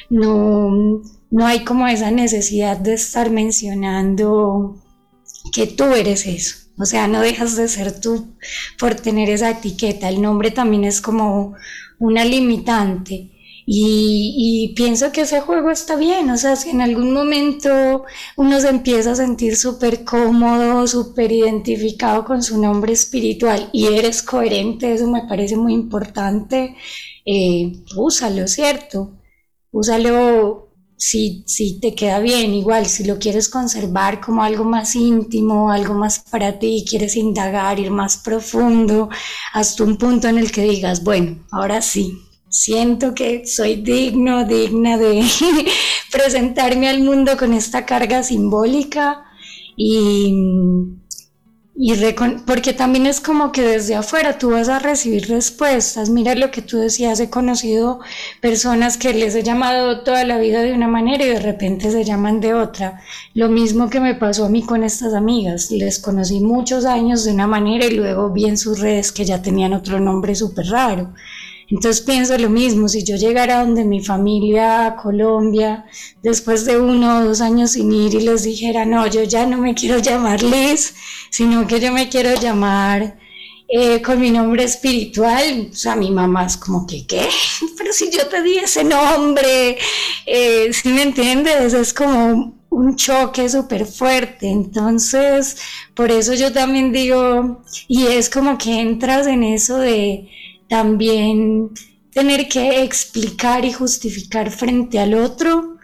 [0.09, 4.77] no no hay como esa necesidad de estar mencionando
[5.51, 6.55] que tú eres eso.
[6.77, 8.27] O sea, no dejas de ser tú
[8.77, 10.09] por tener esa etiqueta.
[10.09, 11.55] El nombre también es como
[11.99, 13.31] una limitante.
[13.69, 18.05] Y, pienso que ese juego está bien, o sea, si en algún momento
[18.37, 24.23] uno se empieza a sentir súper cómodo, súper identificado con su nombre espiritual y eres
[24.23, 26.77] coherente, eso me parece muy importante,
[27.25, 29.17] eh, úsalo, ¿cierto?
[29.71, 35.71] Úsalo si, si te queda bien, igual si lo quieres conservar como algo más íntimo,
[35.71, 39.09] algo más para ti, quieres indagar, ir más profundo,
[39.53, 44.97] hasta un punto en el que digas, bueno, ahora sí, siento que soy digno, digna
[44.97, 45.23] de
[46.11, 49.23] presentarme al mundo con esta carga simbólica
[49.75, 50.33] y
[51.79, 51.93] y
[52.47, 56.09] porque también es como que desde afuera tú vas a recibir respuestas.
[56.09, 57.99] Mira lo que tú decías, he conocido
[58.41, 62.03] personas que les he llamado toda la vida de una manera y de repente se
[62.03, 62.99] llaman de otra.
[63.35, 65.69] Lo mismo que me pasó a mí con estas amigas.
[65.69, 69.43] Les conocí muchos años de una manera y luego vi en sus redes que ya
[69.43, 71.13] tenían otro nombre súper raro.
[71.69, 75.85] Entonces pienso lo mismo, si yo llegara donde mi familia, a Colombia,
[76.23, 79.57] después de uno o dos años sin ir y les dijera, no, yo ya no
[79.57, 80.95] me quiero llamar Liz,
[81.29, 83.17] sino que yo me quiero llamar
[83.67, 87.27] eh, con mi nombre espiritual, o sea, mi mamá es como que, ¿qué?
[87.77, 89.77] Pero si yo te di ese nombre,
[90.25, 91.73] eh, si me entiendes?
[91.73, 94.49] Es como un choque súper fuerte.
[94.49, 95.57] Entonces,
[95.95, 100.29] por eso yo también digo, y es como que entras en eso de
[100.69, 101.71] también
[102.11, 105.77] tener que explicar y justificar frente al otro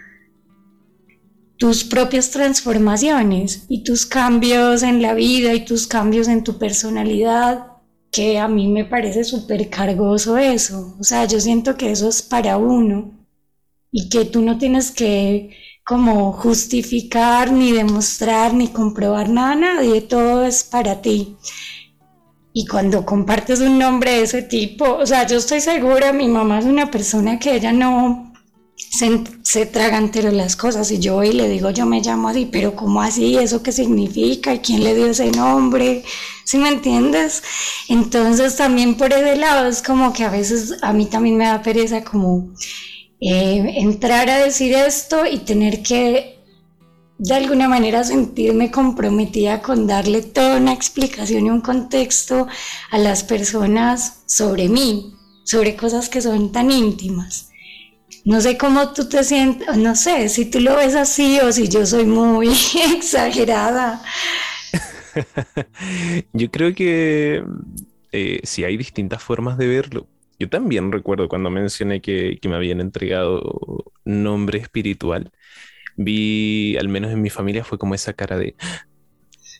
[1.57, 7.67] tus propias transformaciones y tus cambios en la vida y tus cambios en tu personalidad,
[8.11, 10.95] que a mí me parece súper cargoso eso.
[10.99, 13.13] O sea, yo siento que eso es para uno
[13.91, 15.51] y que tú no tienes que
[15.85, 21.35] como justificar, ni demostrar, ni comprobar nada a nadie, todo es para ti.
[22.53, 26.59] Y cuando compartes un nombre de ese tipo, o sea, yo estoy segura, mi mamá
[26.59, 28.31] es una persona que ella no
[28.75, 32.29] se, se traga entero las cosas y yo voy y le digo, yo me llamo
[32.29, 33.37] así, pero ¿cómo así?
[33.37, 34.53] ¿Eso qué significa?
[34.53, 36.03] ¿Y quién le dio ese nombre?
[36.45, 37.41] ¿Sí me entiendes?
[37.89, 41.63] Entonces también por ese lado es como que a veces a mí también me da
[41.63, 42.53] pereza como
[43.19, 46.42] eh, entrar a decir esto y tener que
[47.23, 52.47] de alguna manera sentirme comprometida con darle toda una explicación y un contexto
[52.91, 57.49] a las personas sobre mí, sobre cosas que son tan íntimas.
[58.25, 61.69] No sé cómo tú te sientes, no sé si tú lo ves así o si
[61.69, 62.49] yo soy muy
[62.93, 64.03] exagerada.
[66.33, 67.41] yo creo que
[68.11, 70.07] eh, si hay distintas formas de verlo.
[70.39, 75.31] Yo también recuerdo cuando mencioné que, que me habían entregado nombre espiritual
[75.95, 78.55] vi, al menos en mi familia, fue como esa cara de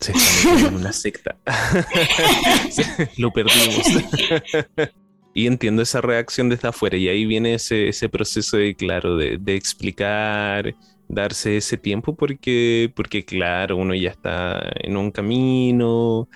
[0.03, 1.37] se está en una secta.
[3.17, 3.87] Lo perdimos.
[5.33, 6.97] y entiendo esa reacción desde afuera.
[6.97, 10.75] Y ahí viene ese, ese proceso de, claro, de, de, explicar,
[11.07, 16.27] darse ese tiempo, porque, porque, claro, uno ya está en un camino.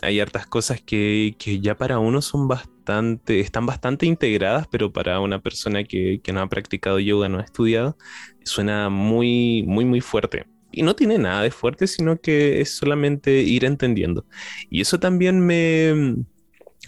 [0.00, 5.20] Hay hartas cosas que, que ya para uno son bastante, están bastante integradas, pero para
[5.20, 7.96] una persona que, que no ha practicado yoga, no ha estudiado,
[8.44, 10.46] suena muy, muy, muy fuerte.
[10.70, 14.26] y no tiene nada de fuerte, sino que es solamente ir entendiendo.
[14.70, 16.16] Y eso también me,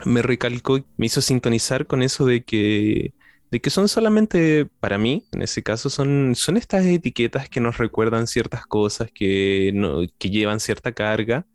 [0.04, 3.14] me recalcó, me hizo sintonizar con eso de que,
[3.51, 7.78] de que son solamente, para mí, en ese caso, son, son estas etiquetas que nos
[7.78, 11.46] recuerdan ciertas cosas, que, no, que llevan cierta carga,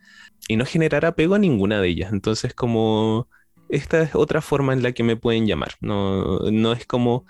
[0.48, 2.12] y no generar apego a ninguna de ellas.
[2.12, 3.30] Entonces, como
[3.70, 5.74] esta es otra forma en la que me pueden llamar.
[5.82, 7.26] No, no es como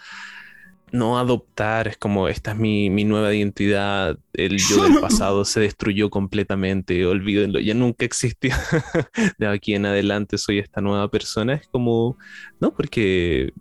[0.91, 6.09] no adoptar, es como esta es mi, nueva identidad, el yo del pasado se destruyó
[6.09, 8.53] completamente, olvídenlo, ya nunca existió.
[9.38, 11.53] de aquí en adelante soy esta nueva persona.
[11.53, 12.18] Es como,
[12.59, 13.53] no, porque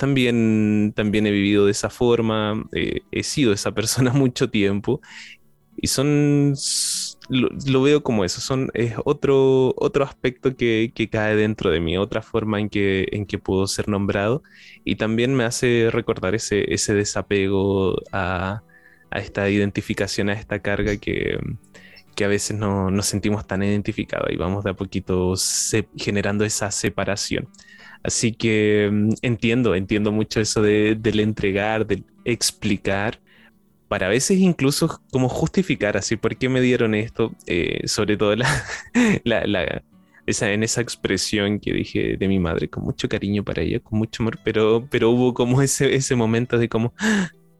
[0.00, 5.02] también, también he vivido de esa forma, eh, he sido esa persona mucho tiempo
[5.76, 6.54] y son
[7.28, 12.22] lo, veo como eso, son, es otro, otro aspecto que, cae dentro de mí, otra
[12.22, 14.42] forma en que, en que puedo ser nombrado
[14.84, 18.62] y también me hace recordar ese, ese desapego a,
[19.12, 21.38] esta identificación, a esta carga que,
[22.22, 25.32] a veces no nos sentimos tan identificados y vamos de a poquito
[25.96, 27.48] generando esa separación.
[28.02, 33.20] Así que mm, entiendo, entiendo mucho eso de, del entregar, del explicar
[33.90, 38.36] para veces incluso como justificar así por qué me dieron esto, eh, sobre todo
[39.24, 39.82] la,
[40.26, 43.98] esa, en esa expresión que dije de mi madre, con mucho cariño para ella, con
[43.98, 46.94] mucho amor, pero, pero hubo como ese, ese momento de como,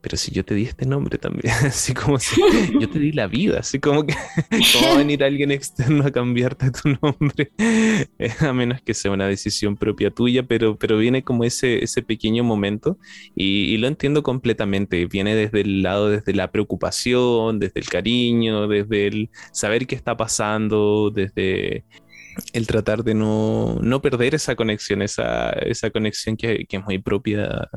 [0.01, 2.41] pero si yo te di este nombre también, así como si
[2.79, 4.15] yo te di la vida, así como que,
[4.73, 7.53] ¿cómo va a venir alguien externo a cambiarte tu nombre?
[8.41, 12.45] A menos que sea una decisión propia tuya, pero, pero viene como ese, ese pequeño
[12.45, 12.99] momento
[13.35, 19.07] y, lo entiendo completamente, viene desde el lado, desde la preocupación, desde el cariño, desde
[19.07, 21.85] el saber qué está pasando, desde
[22.53, 26.99] el tratar de no, no perder esa conexión, esa, esa conexión que, que es muy
[26.99, 27.69] propia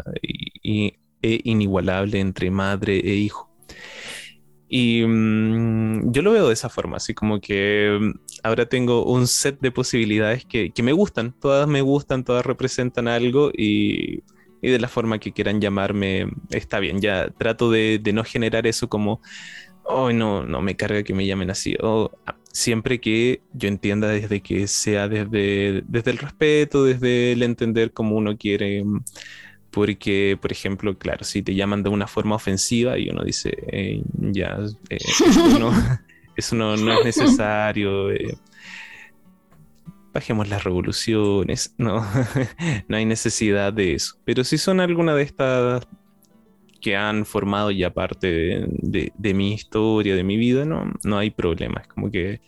[0.62, 0.94] y
[1.24, 3.50] e inigualable entre madre e hijo.
[4.76, 8.12] Y mm, yo lo veo de esa forma, así como que mm,
[8.44, 13.08] ahora tengo un set de posibilidades que, que, me gustan, todas me gustan, todas representan
[13.08, 14.24] algo y,
[14.64, 17.02] y, de la forma que quieran llamarme está bien.
[17.02, 19.22] Ya trato de, de no generar eso como,
[19.84, 21.76] oh, no, no me carga que me llamen así.
[21.82, 27.44] O ah, siempre que yo entienda desde que sea desde, desde el respeto, desde el
[27.44, 29.04] entender cómo uno quiere mm,
[29.74, 33.52] porque, por ejemplo, claro, si te llaman de una forma ofensiva y uno dice,
[34.20, 34.60] ya,
[34.90, 34.98] eh,
[36.36, 38.38] eso, no, no, es necesario, eh,
[40.14, 42.06] bajemos las revoluciones, no,
[42.88, 44.16] no hay necesidad de eso.
[44.24, 45.88] Pero si son alguna de estas
[46.80, 51.82] que han formado ya parte de, mi historia, de mi vida, no, no hay problema,
[51.82, 52.42] es como que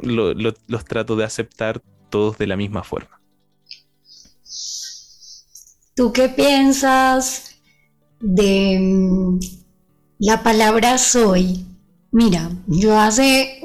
[0.00, 1.80] los trato de aceptar
[2.10, 3.20] todos de la misma forma.
[5.96, 7.54] ¿Tú qué piensas
[8.18, 9.38] de mm,
[10.18, 11.64] la palabra soy?
[12.10, 13.60] Mira, yo hace,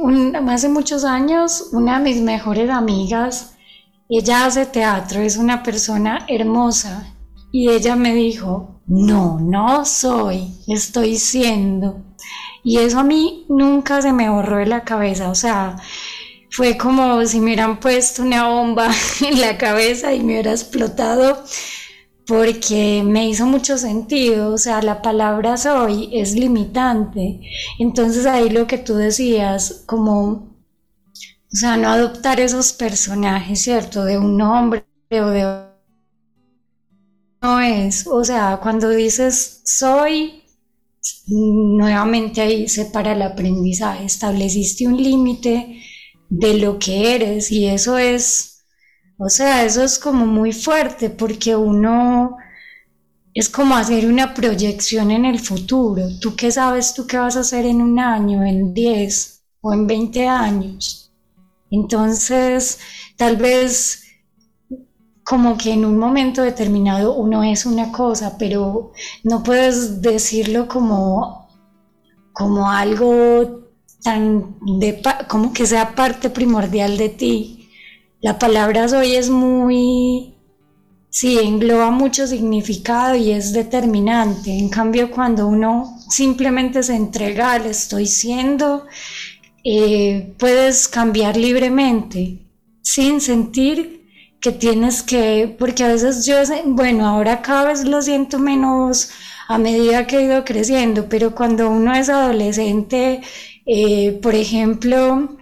[0.48, 3.56] hace muchos años, una de mis mejores amigas,
[4.10, 7.16] ella hace teatro, es una persona hermosa,
[7.52, 12.00] y ella me dijo, no, no soy, estoy siendo.
[12.64, 15.78] Y eso a mí nunca se me borró de la cabeza, o sea,
[16.52, 18.92] fue como si me hubieran puesto una bomba
[19.28, 21.44] en la cabeza y me hubiera explotado
[22.30, 27.42] porque me hizo mucho sentido, o sea, la palabra soy es limitante.
[27.80, 34.06] Entonces ahí lo que tú decías, como, o sea, no adoptar esos personajes, ¿cierto?
[34.06, 35.70] De un nombre o de...
[37.42, 40.44] No es, o sea, cuando dices soy,
[41.26, 45.82] nuevamente ahí se para el aprendizaje, estableciste un límite
[46.30, 48.59] de lo que eres y eso es
[49.22, 52.38] o sea, eso es como muy fuerte porque uno
[53.34, 56.04] es como hacer una proyección en el futuro.
[56.22, 59.88] ¿Tú qué sabes tú qué vas a hacer en un año, en 10 o en
[59.88, 61.12] 20 años?
[61.70, 62.80] Entonces,
[63.18, 64.06] tal vez
[65.26, 68.94] como que en un momento determinado uno es una cosa, pero
[69.24, 71.50] no puedes decirlo como,
[72.32, 73.68] como algo
[74.02, 77.59] tan de, como que sea parte primordial de ti
[78.22, 80.36] la palabra soy es muy,
[81.10, 84.52] sí, engloba mucho significado y es determinante.
[84.52, 88.86] En cambio, cuando uno simplemente se entrega al estoy siendo,
[89.64, 92.40] eh, puedes cambiar libremente,
[92.82, 94.00] sin sentir
[94.42, 96.36] que tienes que, porque a veces yo,
[96.68, 99.12] bueno, ahora cada vez lo siento menos
[99.48, 103.22] a medida que he ido creciendo, pero cuando uno es adolescente,
[103.66, 105.39] eh, por ejemplo,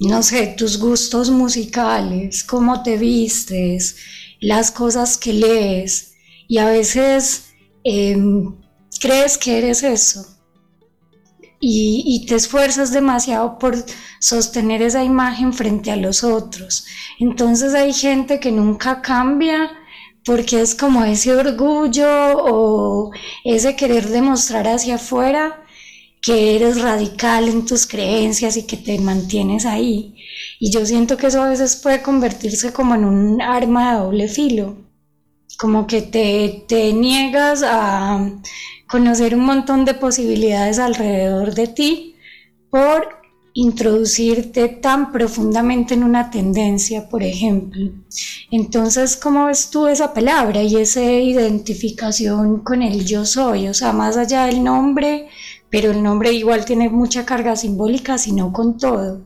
[0.00, 3.96] no sé, tus gustos musicales, cómo te vistes,
[4.40, 6.14] las cosas que lees
[6.48, 8.54] y a veces em,
[9.00, 10.26] crees que eres eso.
[11.64, 13.76] y, te esfuerzas demasiado por
[14.18, 16.84] sostener esa imagen frente a los otros.
[17.20, 19.70] Entonces hay gente que nunca cambia
[20.24, 23.10] porque es como ese orgullo o
[23.44, 25.61] ese querer demostrar hacia afuera
[26.22, 30.14] que eres radical en tus creencias y que te mantienes ahí.
[30.60, 34.28] Y yo siento que eso a veces puede convertirse como en un arma de doble
[34.28, 34.76] filo,
[35.58, 38.30] como que te, te niegas a
[38.88, 42.14] conocer un montón de posibilidades alrededor de ti
[42.70, 43.22] por
[43.54, 47.90] introducirte tan profundamente en una tendencia, por ejemplo.
[48.50, 53.68] Entonces, ¿cómo ves tú esa palabra y esa identificación con el yo soy?
[53.68, 55.28] O sea, más allá del nombre,
[55.72, 59.22] pero el nombre igual tiene mucha carga simbólica, sino con todo.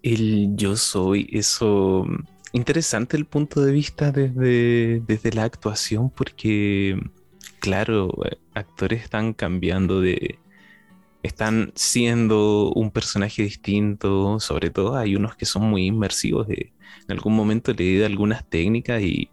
[0.00, 2.06] El yo soy, eso,
[2.52, 6.96] interesante el punto de vista desde, desde la actuación, porque
[7.58, 8.14] claro,
[8.54, 10.38] actores están cambiando de...
[11.24, 16.46] Están siendo un personaje distinto, sobre todo hay unos que son muy inmersivos.
[16.48, 16.70] en
[17.08, 19.30] algún momento leí de algunas técnicas y,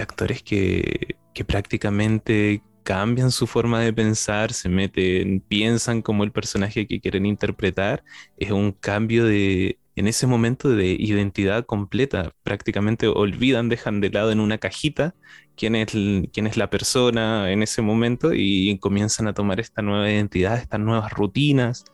[0.00, 6.86] actores que, que prácticamente cambian su forma de pensar, se meten, piensan como el personaje
[6.86, 8.04] que quieren interpretar.
[8.36, 14.30] Es un cambio de, en ese momento de identidad completa, prácticamente olvidan, dejan de lado
[14.30, 15.16] en una cajita
[15.56, 15.88] quién es,
[16.32, 20.78] quién es la persona en ese momento y comienzan a tomar esta nueva identidad, estas
[20.78, 21.84] nuevas rutinas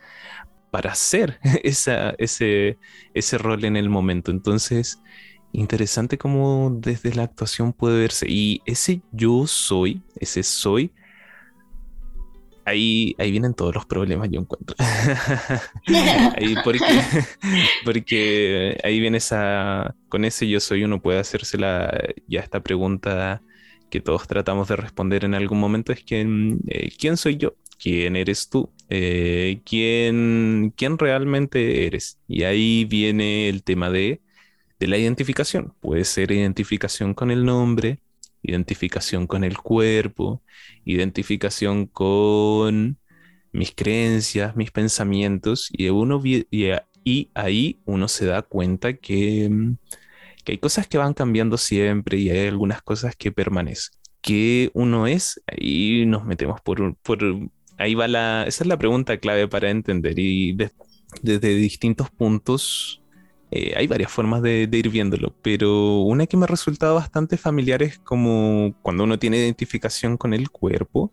[0.70, 2.78] para hacer esa, ese,
[3.14, 4.30] ese rol en el momento.
[4.30, 5.00] Entonces,
[5.52, 8.26] interesante cómo desde la actuación puede verse.
[8.28, 10.92] Y ese yo soy, ese soy,
[12.64, 14.76] ahí, ahí vienen todos los problemas, yo encuentro.
[16.36, 16.54] ahí
[17.84, 23.42] porque, ahí viene esa, con ese yo soy, uno puede hacerse ya esta pregunta
[23.90, 27.54] que todos tratamos de responder en algún momento, es que, mm, eh, ¿quién soy yo?
[27.78, 28.72] ¿Quién eres tú?
[28.88, 32.18] Eh, ¿quién, ¿Quién realmente eres?
[32.28, 34.20] Y ahí viene el tema de,
[34.78, 35.74] de la identificación.
[35.80, 38.01] Puede ser identificación con el nombre,
[38.42, 40.42] identificación con el cuerpo,
[40.84, 42.98] identificación con
[43.52, 49.76] mis creencias, mis pensamientos, y, uno, y, ahí uno se da cuenta que, mm,
[50.44, 53.94] que, hay cosas que van cambiando siempre y hay algunas cosas que permanecen.
[54.20, 55.42] ¿Qué uno es?
[55.46, 56.96] Ahí nos metemos por,
[57.78, 60.56] ahí va la, esa es la pregunta clave para entender y
[61.22, 63.01] desde distintos puntos
[63.54, 67.82] eh, hay varias formas de, ir viéndolo, pero una que me ha resultado bastante familiar
[67.82, 71.12] es como cuando uno tiene identificación con el cuerpo,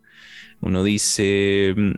[0.62, 1.92] uno dice, mm,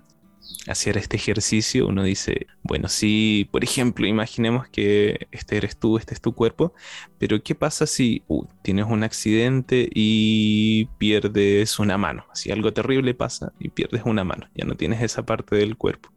[0.67, 6.15] hacer este ejercicio, uno dice, bueno, si, por ejemplo, imaginemos que este eres tú, este
[6.15, 6.73] es tu cuerpo,
[7.19, 12.25] pero ¿qué pasa si uh, tienes un accidente y pierdes una mano?
[12.33, 16.09] Si algo terrible pasa y pierdes una mano, ya no tienes esa parte del cuerpo.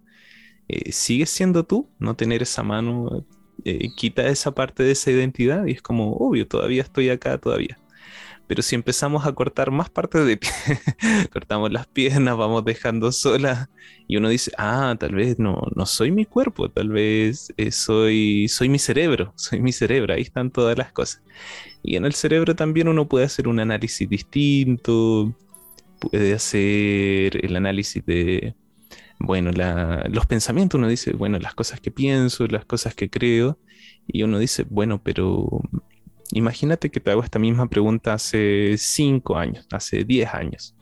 [0.69, 1.91] Eh, ¿Sigues siendo tú?
[1.99, 3.27] No tener esa mano
[3.65, 7.79] eh, quita esa parte de esa identidad y es como, obvio, todavía estoy acá, todavía.
[8.47, 10.51] Pero si empezamos a cortar más partes de pie,
[11.33, 13.71] cortamos las piernas, vamos dejando sola
[14.07, 18.49] y uno dice, ah, tal vez no, no soy mi cuerpo, tal vez eh, soy,
[18.49, 21.23] soy mi cerebro, soy mi cerebro, ahí están todas las cosas.
[21.83, 25.35] Y en el cerebro también uno puede hacer un análisis distinto,
[25.99, 28.55] puede hacer el análisis de,
[29.19, 29.51] bueno,
[30.09, 33.59] los pensamientos, uno dice, bueno, las cosas que pienso, las cosas que creo,
[34.07, 35.63] y uno dice, bueno, pero
[36.33, 40.75] imagínate que te hago esta misma pregunta hace 5 años, hace 10 años.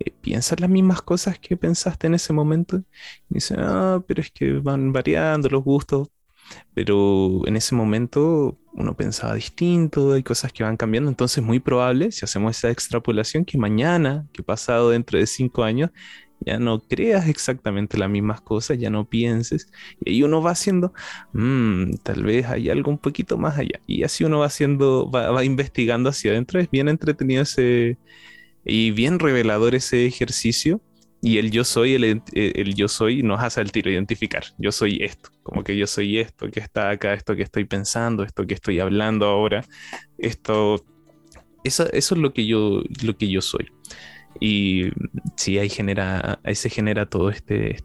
[0.00, 2.82] Eh, ¿Piensas las mismas cosas que pensaste en ese momento?
[3.28, 6.08] Dice, ah, pero es que van variando los gustos.
[6.74, 11.60] Pero en ese momento uno pensaba distinto, hay cosas que van cambiando, entonces es muy
[11.60, 15.90] probable, si hacemos esa extrapolación, que mañana, que pasado dentro de cinco años,
[16.40, 19.70] ya no creas exactamente las mismas cosas, ya no pienses,
[20.04, 20.92] y ahí uno va haciendo,
[21.32, 25.44] mm, tal vez hay algo un poquito más allá, y así uno va haciendo, va,
[25.44, 27.98] investigando hacia adentro, es bien entretenido ese,
[28.64, 30.80] y bien revelador ese ejercicio,
[31.20, 34.98] y el yo soy, el, el, yo soy nos hace el tiro identificar, yo soy
[35.02, 38.54] esto, como que yo soy esto que está acá, esto que estoy pensando, esto que
[38.54, 39.64] estoy hablando ahora,
[40.16, 40.84] esto,
[41.64, 43.68] eso, eso es lo que yo, lo que yo soy.
[44.40, 44.90] Y
[45.36, 47.82] sí, ahí, genera, ahí se genera todo este,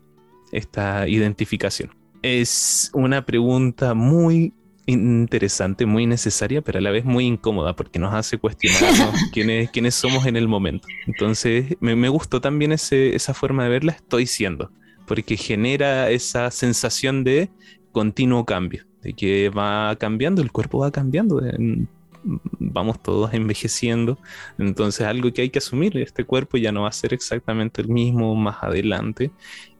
[0.52, 1.92] esta identificación.
[2.22, 4.54] Es una pregunta muy
[4.86, 9.96] interesante, muy necesaria, pero a la vez muy incómoda porque nos hace cuestionarnos quiénes, quiénes
[9.96, 10.88] somos en el momento.
[11.08, 14.72] Entonces, me, me gustó también ese, esa forma de verla, estoy siendo,
[15.08, 17.50] porque genera esa sensación de
[17.92, 21.40] continuo cambio, de que va cambiando, el cuerpo va cambiando
[22.24, 24.18] vamos todos envejeciendo,
[24.58, 27.90] entonces algo que hay que asumir, este cuerpo ya no va a ser exactamente el
[27.90, 29.32] mismo más adelante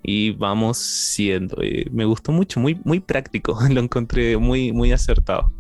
[0.04, 1.62] y vamos siendo.
[1.62, 5.52] Eh, me gustó mucho, muy, muy práctico, lo encontré muy, muy acertado.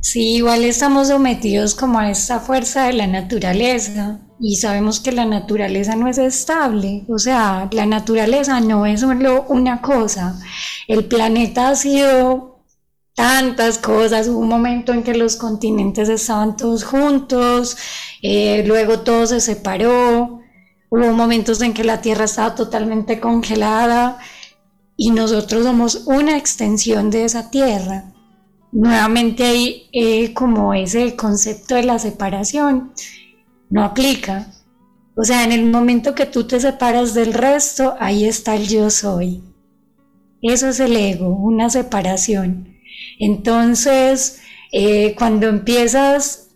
[0.00, 5.24] Sí, igual estamos sometidos como a esta fuerza de la naturaleza y sabemos que la
[5.24, 10.40] naturaleza no es estable, o sea, la naturaleza no es solo una cosa.
[10.88, 12.51] El planeta ha sido
[13.22, 17.76] tantas cosas, hubo un momento en que los continentes estaban todos juntos,
[18.22, 20.40] eh, luego todo se separó,
[20.90, 24.18] hubo momentos en que la Tierra estaba totalmente congelada
[24.96, 28.12] y nosotros somos una extensión de esa Tierra
[28.72, 32.92] nuevamente ahí eh, como ese concepto de la separación
[33.70, 34.48] no aplica.
[35.14, 38.90] O sea, en el momento que tú te separas del resto, ahí está el yo
[38.90, 39.42] soy.
[40.40, 42.71] Eso es el ego, una separación.
[43.22, 44.40] Entonces,
[44.72, 46.48] eh, cuando empiezas,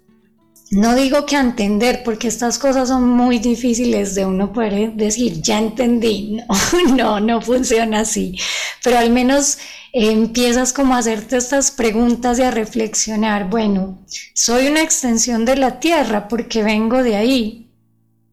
[0.72, 5.40] no digo que a entender, porque estas cosas son muy difíciles de uno poder decir,
[5.40, 6.40] ya entendí,
[6.88, 8.36] no, no, no funciona así,
[8.82, 9.58] pero al menos
[9.92, 14.04] empiezas como a hacerte estas preguntas y a reflexionar, bueno,
[14.34, 17.70] soy una extensión de la Tierra porque vengo de ahí.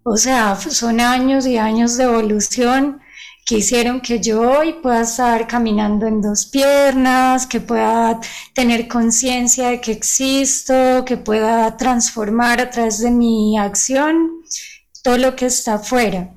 [0.01, 3.02] O sea, son años y años de evolución
[3.45, 8.19] que hicieron que yo hoy pueda estar caminando en dos piernas, que pueda
[8.53, 14.41] tener conciencia de que existo, que pueda transformar a través de mi acción
[15.03, 16.33] todo lo que está afuera.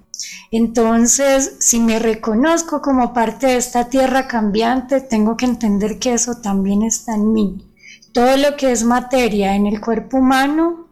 [0.51, 6.41] Entonces, si me reconozco como parte de esta tierra cambiante, tengo que entender que eso
[6.41, 7.75] también está en mí.
[8.13, 10.89] Todo lo que es materia en el cuerpo humano,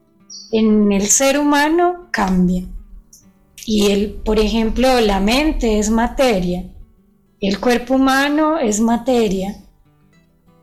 [0.53, 2.65] en el ser humano, cambia.
[3.67, 6.65] Y el, por ejemplo, la mente es materia,
[7.41, 9.57] el cuerpo humano es materia.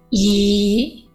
[0.10, 1.10] Y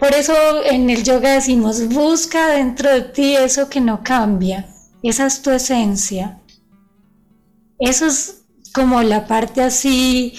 [0.00, 4.68] por eso en el yoga decimos, busca dentro de ti eso que no cambia.
[5.02, 6.40] Esa es tu esencia.
[7.78, 10.34] Eso es como la parte así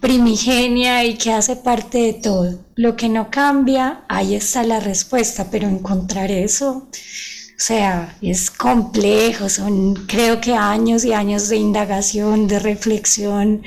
[0.00, 2.58] primigenia y que hace parte de todo.
[2.76, 6.88] Lo que no cambia, ahí está la respuesta, pero encontrar eso,
[7.58, 13.64] o sea, es complejo, son creo que años y años de indagación, de reflexión,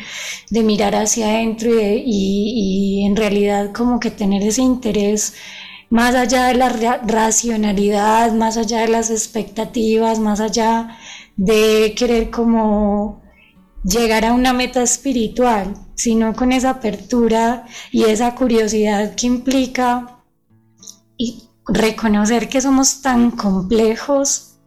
[0.50, 5.34] de mirar hacia adentro y, y en realidad como que tener ese interés
[5.89, 6.70] más allá de la
[7.06, 10.98] racionalidad, más allá de las expectativas, más allá
[11.36, 13.22] de querer como
[13.84, 20.20] llegar a una meta espiritual, sino con esa apertura y esa curiosidad que implica y
[21.68, 24.57] reconocer que somos tan complejos.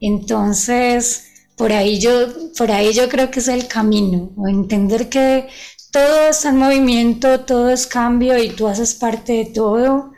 [0.00, 1.26] Entonces,
[1.56, 5.48] por ahí yo, por ahí yo creo que es el camino, o entender que
[5.92, 10.12] todo está en movimiento, todo es cambio y tú haces parte de todo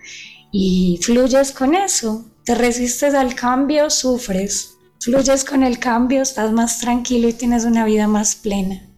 [0.52, 2.26] y fluyes con eso.
[2.44, 4.72] Te resistes al cambio, sufres
[5.02, 8.88] fluyes con el cambio, estás más tranquilo y tienes una vida más plena.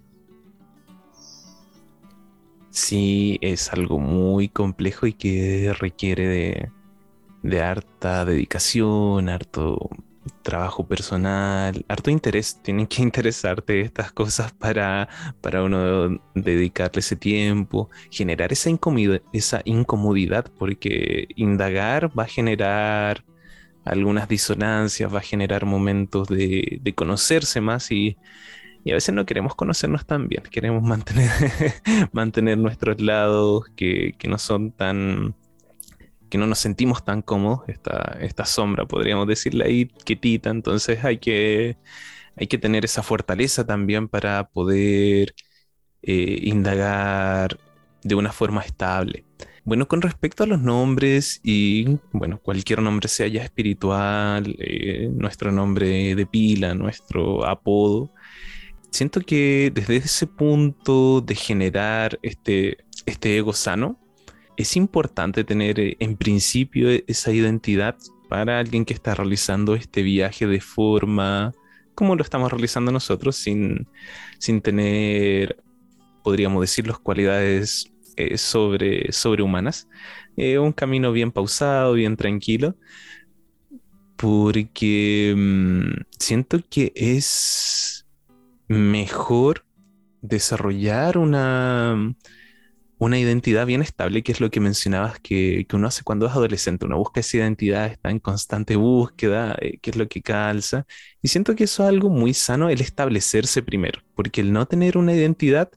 [2.70, 6.70] Sí, es algo muy complejo y que requiere de,
[7.62, 9.90] harta dedicación, harto
[10.42, 12.60] trabajo personal, harto interés.
[12.62, 15.08] Tienen que interesarte estas cosas para,
[15.40, 23.24] para uno dedicarle ese tiempo, generar esa incomodidad, esa incomodidad, porque indagar va a generar
[23.84, 28.16] algunas disonancias, va a generar momentos de, conocerse más y,
[28.86, 31.30] a veces no queremos conocernos tan bien, queremos mantener,
[32.12, 35.34] mantener nuestros lados que, no son tan,
[36.30, 41.18] que no nos sentimos tan cómodos, esta, esta sombra, podríamos decirle ahí, quietita, entonces hay
[41.18, 41.76] que,
[42.36, 45.34] hay que tener esa fortaleza también para poder
[46.02, 47.58] eh, indagar
[48.02, 49.24] de una forma estable.
[49.64, 55.52] Bueno, con respecto a los nombres y, bueno, cualquier nombre sea ya espiritual, eh, nuestro
[55.52, 58.12] nombre de pila, nuestro apodo,
[58.90, 63.98] siento que desde ese punto de generar este, este ego sano,
[64.56, 67.96] es importante tener eh, en principio esa identidad
[68.28, 71.52] para alguien que está realizando este viaje de forma
[71.94, 73.86] como lo estamos realizando nosotros, sin,
[74.38, 75.62] sin tener,
[76.22, 79.88] podríamos decir, las cualidades eh, sobre, sobrehumanas.
[80.36, 82.76] Eh, un camino bien pausado, bien tranquilo,
[84.16, 88.06] porque mm, siento que es
[88.66, 89.64] mejor
[90.20, 92.14] desarrollar una,
[93.04, 96.86] una identidad bien estable, que es lo que mencionabas que, uno hace cuando es adolescente.
[96.86, 100.86] Uno busca esa identidad, está en constante búsqueda, eh, qué es lo que calza.
[101.22, 104.96] Y siento que eso es algo muy sano, el establecerse primero porque el no tener
[104.96, 105.70] una identidad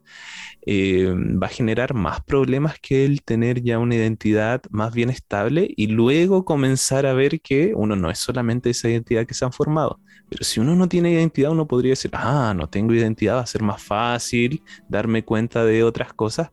[0.66, 5.70] eh, va a generar más problemas que el tener ya una identidad más bien estable
[5.76, 9.54] y luego comenzar a ver que uno no es solamente esa identidad que se han
[9.54, 10.00] formado.
[10.30, 13.46] Pero si uno no tiene identidad, uno podría decir, ah, no tengo identidad, va a
[13.46, 16.52] ser más fácil darme cuenta de otras cosas.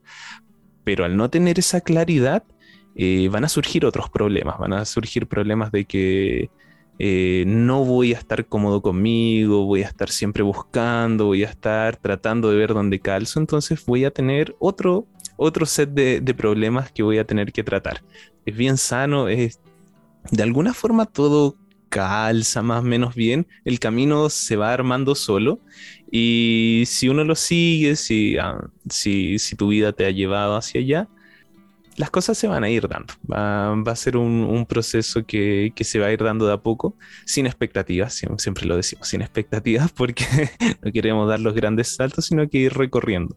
[0.85, 2.45] Pero al no tener esa claridad,
[2.95, 6.51] eh, van a surgir otros problemas, van a surgir problemas de que
[6.99, 11.97] eh, no voy a estar cómodo conmigo, voy a estar siempre buscando, voy a estar
[11.97, 15.07] tratando de ver dónde calzo, entonces voy a tener otro,
[15.37, 18.05] otro set de, problemas que voy a tener que tratar.
[18.47, 19.59] Es bien sano, es,
[20.31, 21.57] de alguna forma todo
[21.89, 25.61] calza más o menos bien, el camino se va armando solo
[26.11, 30.81] y si uno lo sigue, si, ah, si, si tu vida te ha llevado hacia
[30.81, 31.09] allá,
[31.97, 33.15] las cosas se van a ir dando.
[33.31, 37.47] Va, a ser un, proceso que, se va a ir dando de a poco, sin
[37.47, 40.25] expectativas, siempre, lo decimos, sin expectativas, porque
[40.83, 43.37] no queremos dar los grandes saltos, sino que ir recorriendo.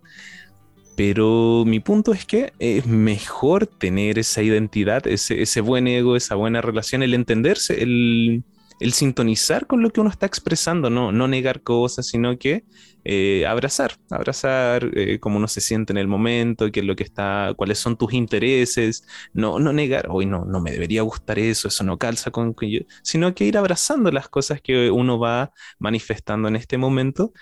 [0.98, 6.34] Pero mi punto es que es mejor tener esa identidad, ese, ese buen ego, esa
[6.34, 8.44] buena relación, el entenderse, el,
[8.80, 12.64] el sintonizar con lo que uno está expresando, no, no negar cosas, sino que
[13.04, 17.04] eh, abrazar, abrazar eh, cómo uno se siente en el momento, qué es lo que
[17.04, 21.68] está, cuáles son tus intereses, no, no negar, hoy no, no me debería gustar eso,
[21.68, 26.48] eso no calza con yo, sino que ir abrazando las cosas que uno va manifestando
[26.48, 27.34] en este momento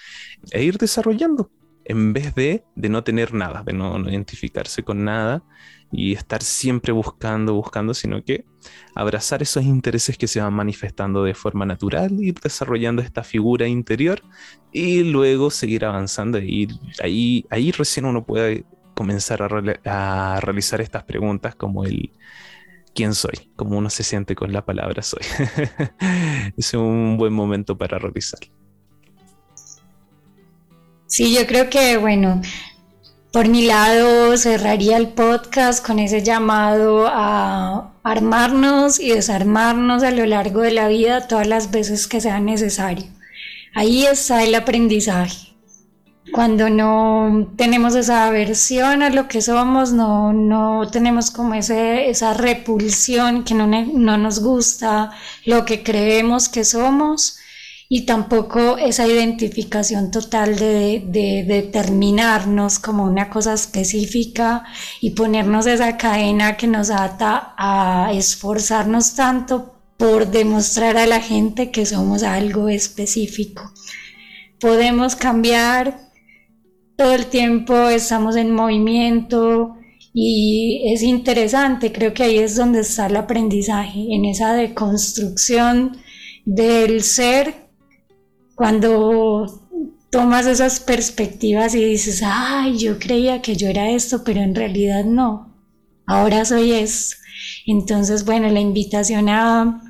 [0.52, 1.52] e ir desarrollando
[1.86, 5.44] en vez de, de no tener nada, de no, identificarse con nada
[5.92, 8.46] y estar siempre buscando, buscando, sino que
[8.96, 14.22] abrazar esos intereses que se van manifestando de forma natural, ir desarrollando esta figura interior
[14.72, 16.40] y luego seguir avanzando.
[16.40, 16.68] Y
[17.02, 18.66] ahí, ahí recién uno puede
[18.96, 22.14] comenzar a, realizar estas preguntas como el
[22.96, 25.22] quién soy, cómo uno se siente con la palabra soy.
[26.58, 28.65] es un buen momento para realizarlo.
[31.08, 32.42] Sí, yo creo que, bueno,
[33.32, 40.26] por mi lado, cerraría el podcast con ese llamado a armarnos y desarmarnos a lo
[40.26, 43.06] largo de la vida todas las veces que sea necesario.
[43.76, 45.54] Ahí está el aprendizaje.
[46.34, 52.34] Cuando no tenemos esa aversión a lo que somos, no, no tenemos como ese, esa
[52.34, 55.12] repulsión que no, no nos gusta
[55.46, 57.38] lo que creemos que somos,
[57.88, 61.04] y tampoco esa identificación total de,
[61.48, 64.64] determinarnos como una cosa específica
[65.02, 71.72] y ponernos esa cadena que nos ata a esforzarnos tanto por demostrar a la gente
[71.72, 73.72] que somos algo específico.
[74.60, 76.00] Podemos cambiar,
[76.98, 79.78] todo el tiempo estamos en movimiento
[80.14, 85.98] y es interesante, creo que ahí es donde está el aprendizaje, en esa deconstrucción
[86.46, 87.65] del ser
[88.56, 89.62] cuando
[90.10, 95.04] tomas esas perspectivas y dices, ay, yo creía que yo era esto, pero en realidad
[95.06, 95.54] no,
[96.06, 97.18] ahora soy eso.
[97.66, 99.82] Entonces, bueno, la invitación a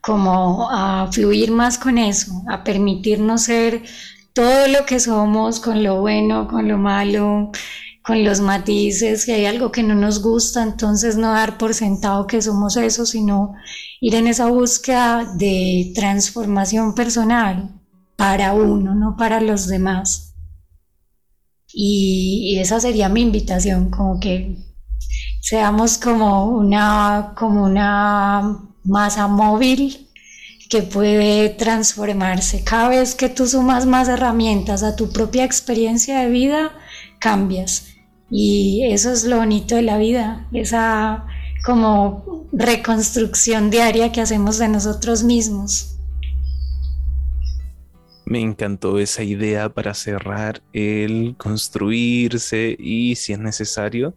[0.00, 3.82] como a fluir más con eso, a permitirnos ser
[4.32, 7.50] todo lo que somos, con lo bueno, con lo malo,
[8.04, 12.26] con los matices, si hay algo que no nos gusta, entonces no dar por sentado
[12.26, 13.54] que somos eso, sino
[13.98, 17.70] ir en esa búsqueda de transformación personal
[18.16, 20.34] para uno, no para los demás.
[21.72, 24.58] Y, esa sería mi invitación, como que
[25.40, 30.10] seamos como una, como una masa móvil
[30.68, 32.64] que puede transformarse.
[32.64, 36.72] Cada vez que tú sumas más herramientas a tu propia experiencia de vida,
[37.18, 37.93] cambias.
[38.36, 41.24] Y eso es lo bonito de la vida, esa
[41.64, 46.00] como reconstrucción diaria que hacemos de nosotros mismos.
[48.26, 54.16] Me encantó esa idea para cerrar el construirse y, si es necesario,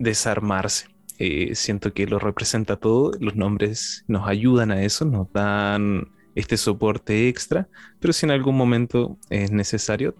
[0.00, 0.88] desarmarse.
[1.20, 6.56] Eh, siento que lo representa todo, los nombres nos ayudan a eso, nos dan este
[6.56, 7.68] soporte extra,
[8.00, 10.16] pero si en algún momento es necesario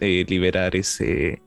[0.00, 1.42] eh, liberar ese,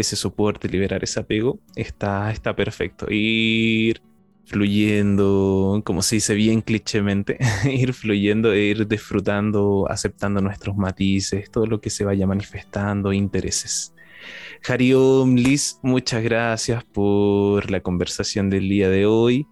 [0.00, 3.06] ese soporte, liberar ese apego, está, está perfecto.
[3.10, 4.00] Ir
[4.44, 7.38] fluyendo, como se dice bien clichémente,
[7.70, 13.94] ir fluyendo e ir disfrutando, aceptando nuestros matices, todo lo que se vaya manifestando, intereses.
[14.66, 19.46] Hariom, Liz, muchas gracias por la conversación del día de hoy.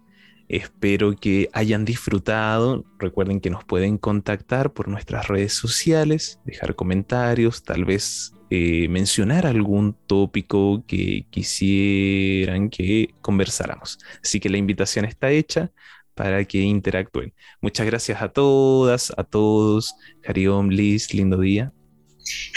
[0.49, 2.85] Espero que hayan disfrutado.
[2.99, 9.45] Recuerden que nos pueden contactar por nuestras redes sociales, dejar comentarios, tal vez eh, mencionar
[9.45, 13.99] algún tópico que quisieran que conversáramos.
[14.23, 15.71] Así que la invitación está hecha
[16.15, 17.33] para que interactúen.
[17.61, 19.93] Muchas gracias a todas, a todos.
[20.25, 21.71] Hariom, Liz, lindo día.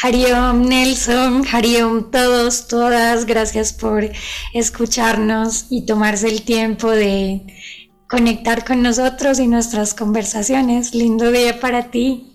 [0.02, 4.10] Hariom Nelson, Hariom todos, todas, gracias por
[4.54, 7.46] escucharnos y tomarse el tiempo de
[8.08, 10.94] conectar con nosotros y nuestras conversaciones.
[10.94, 12.29] Lindo día para ti.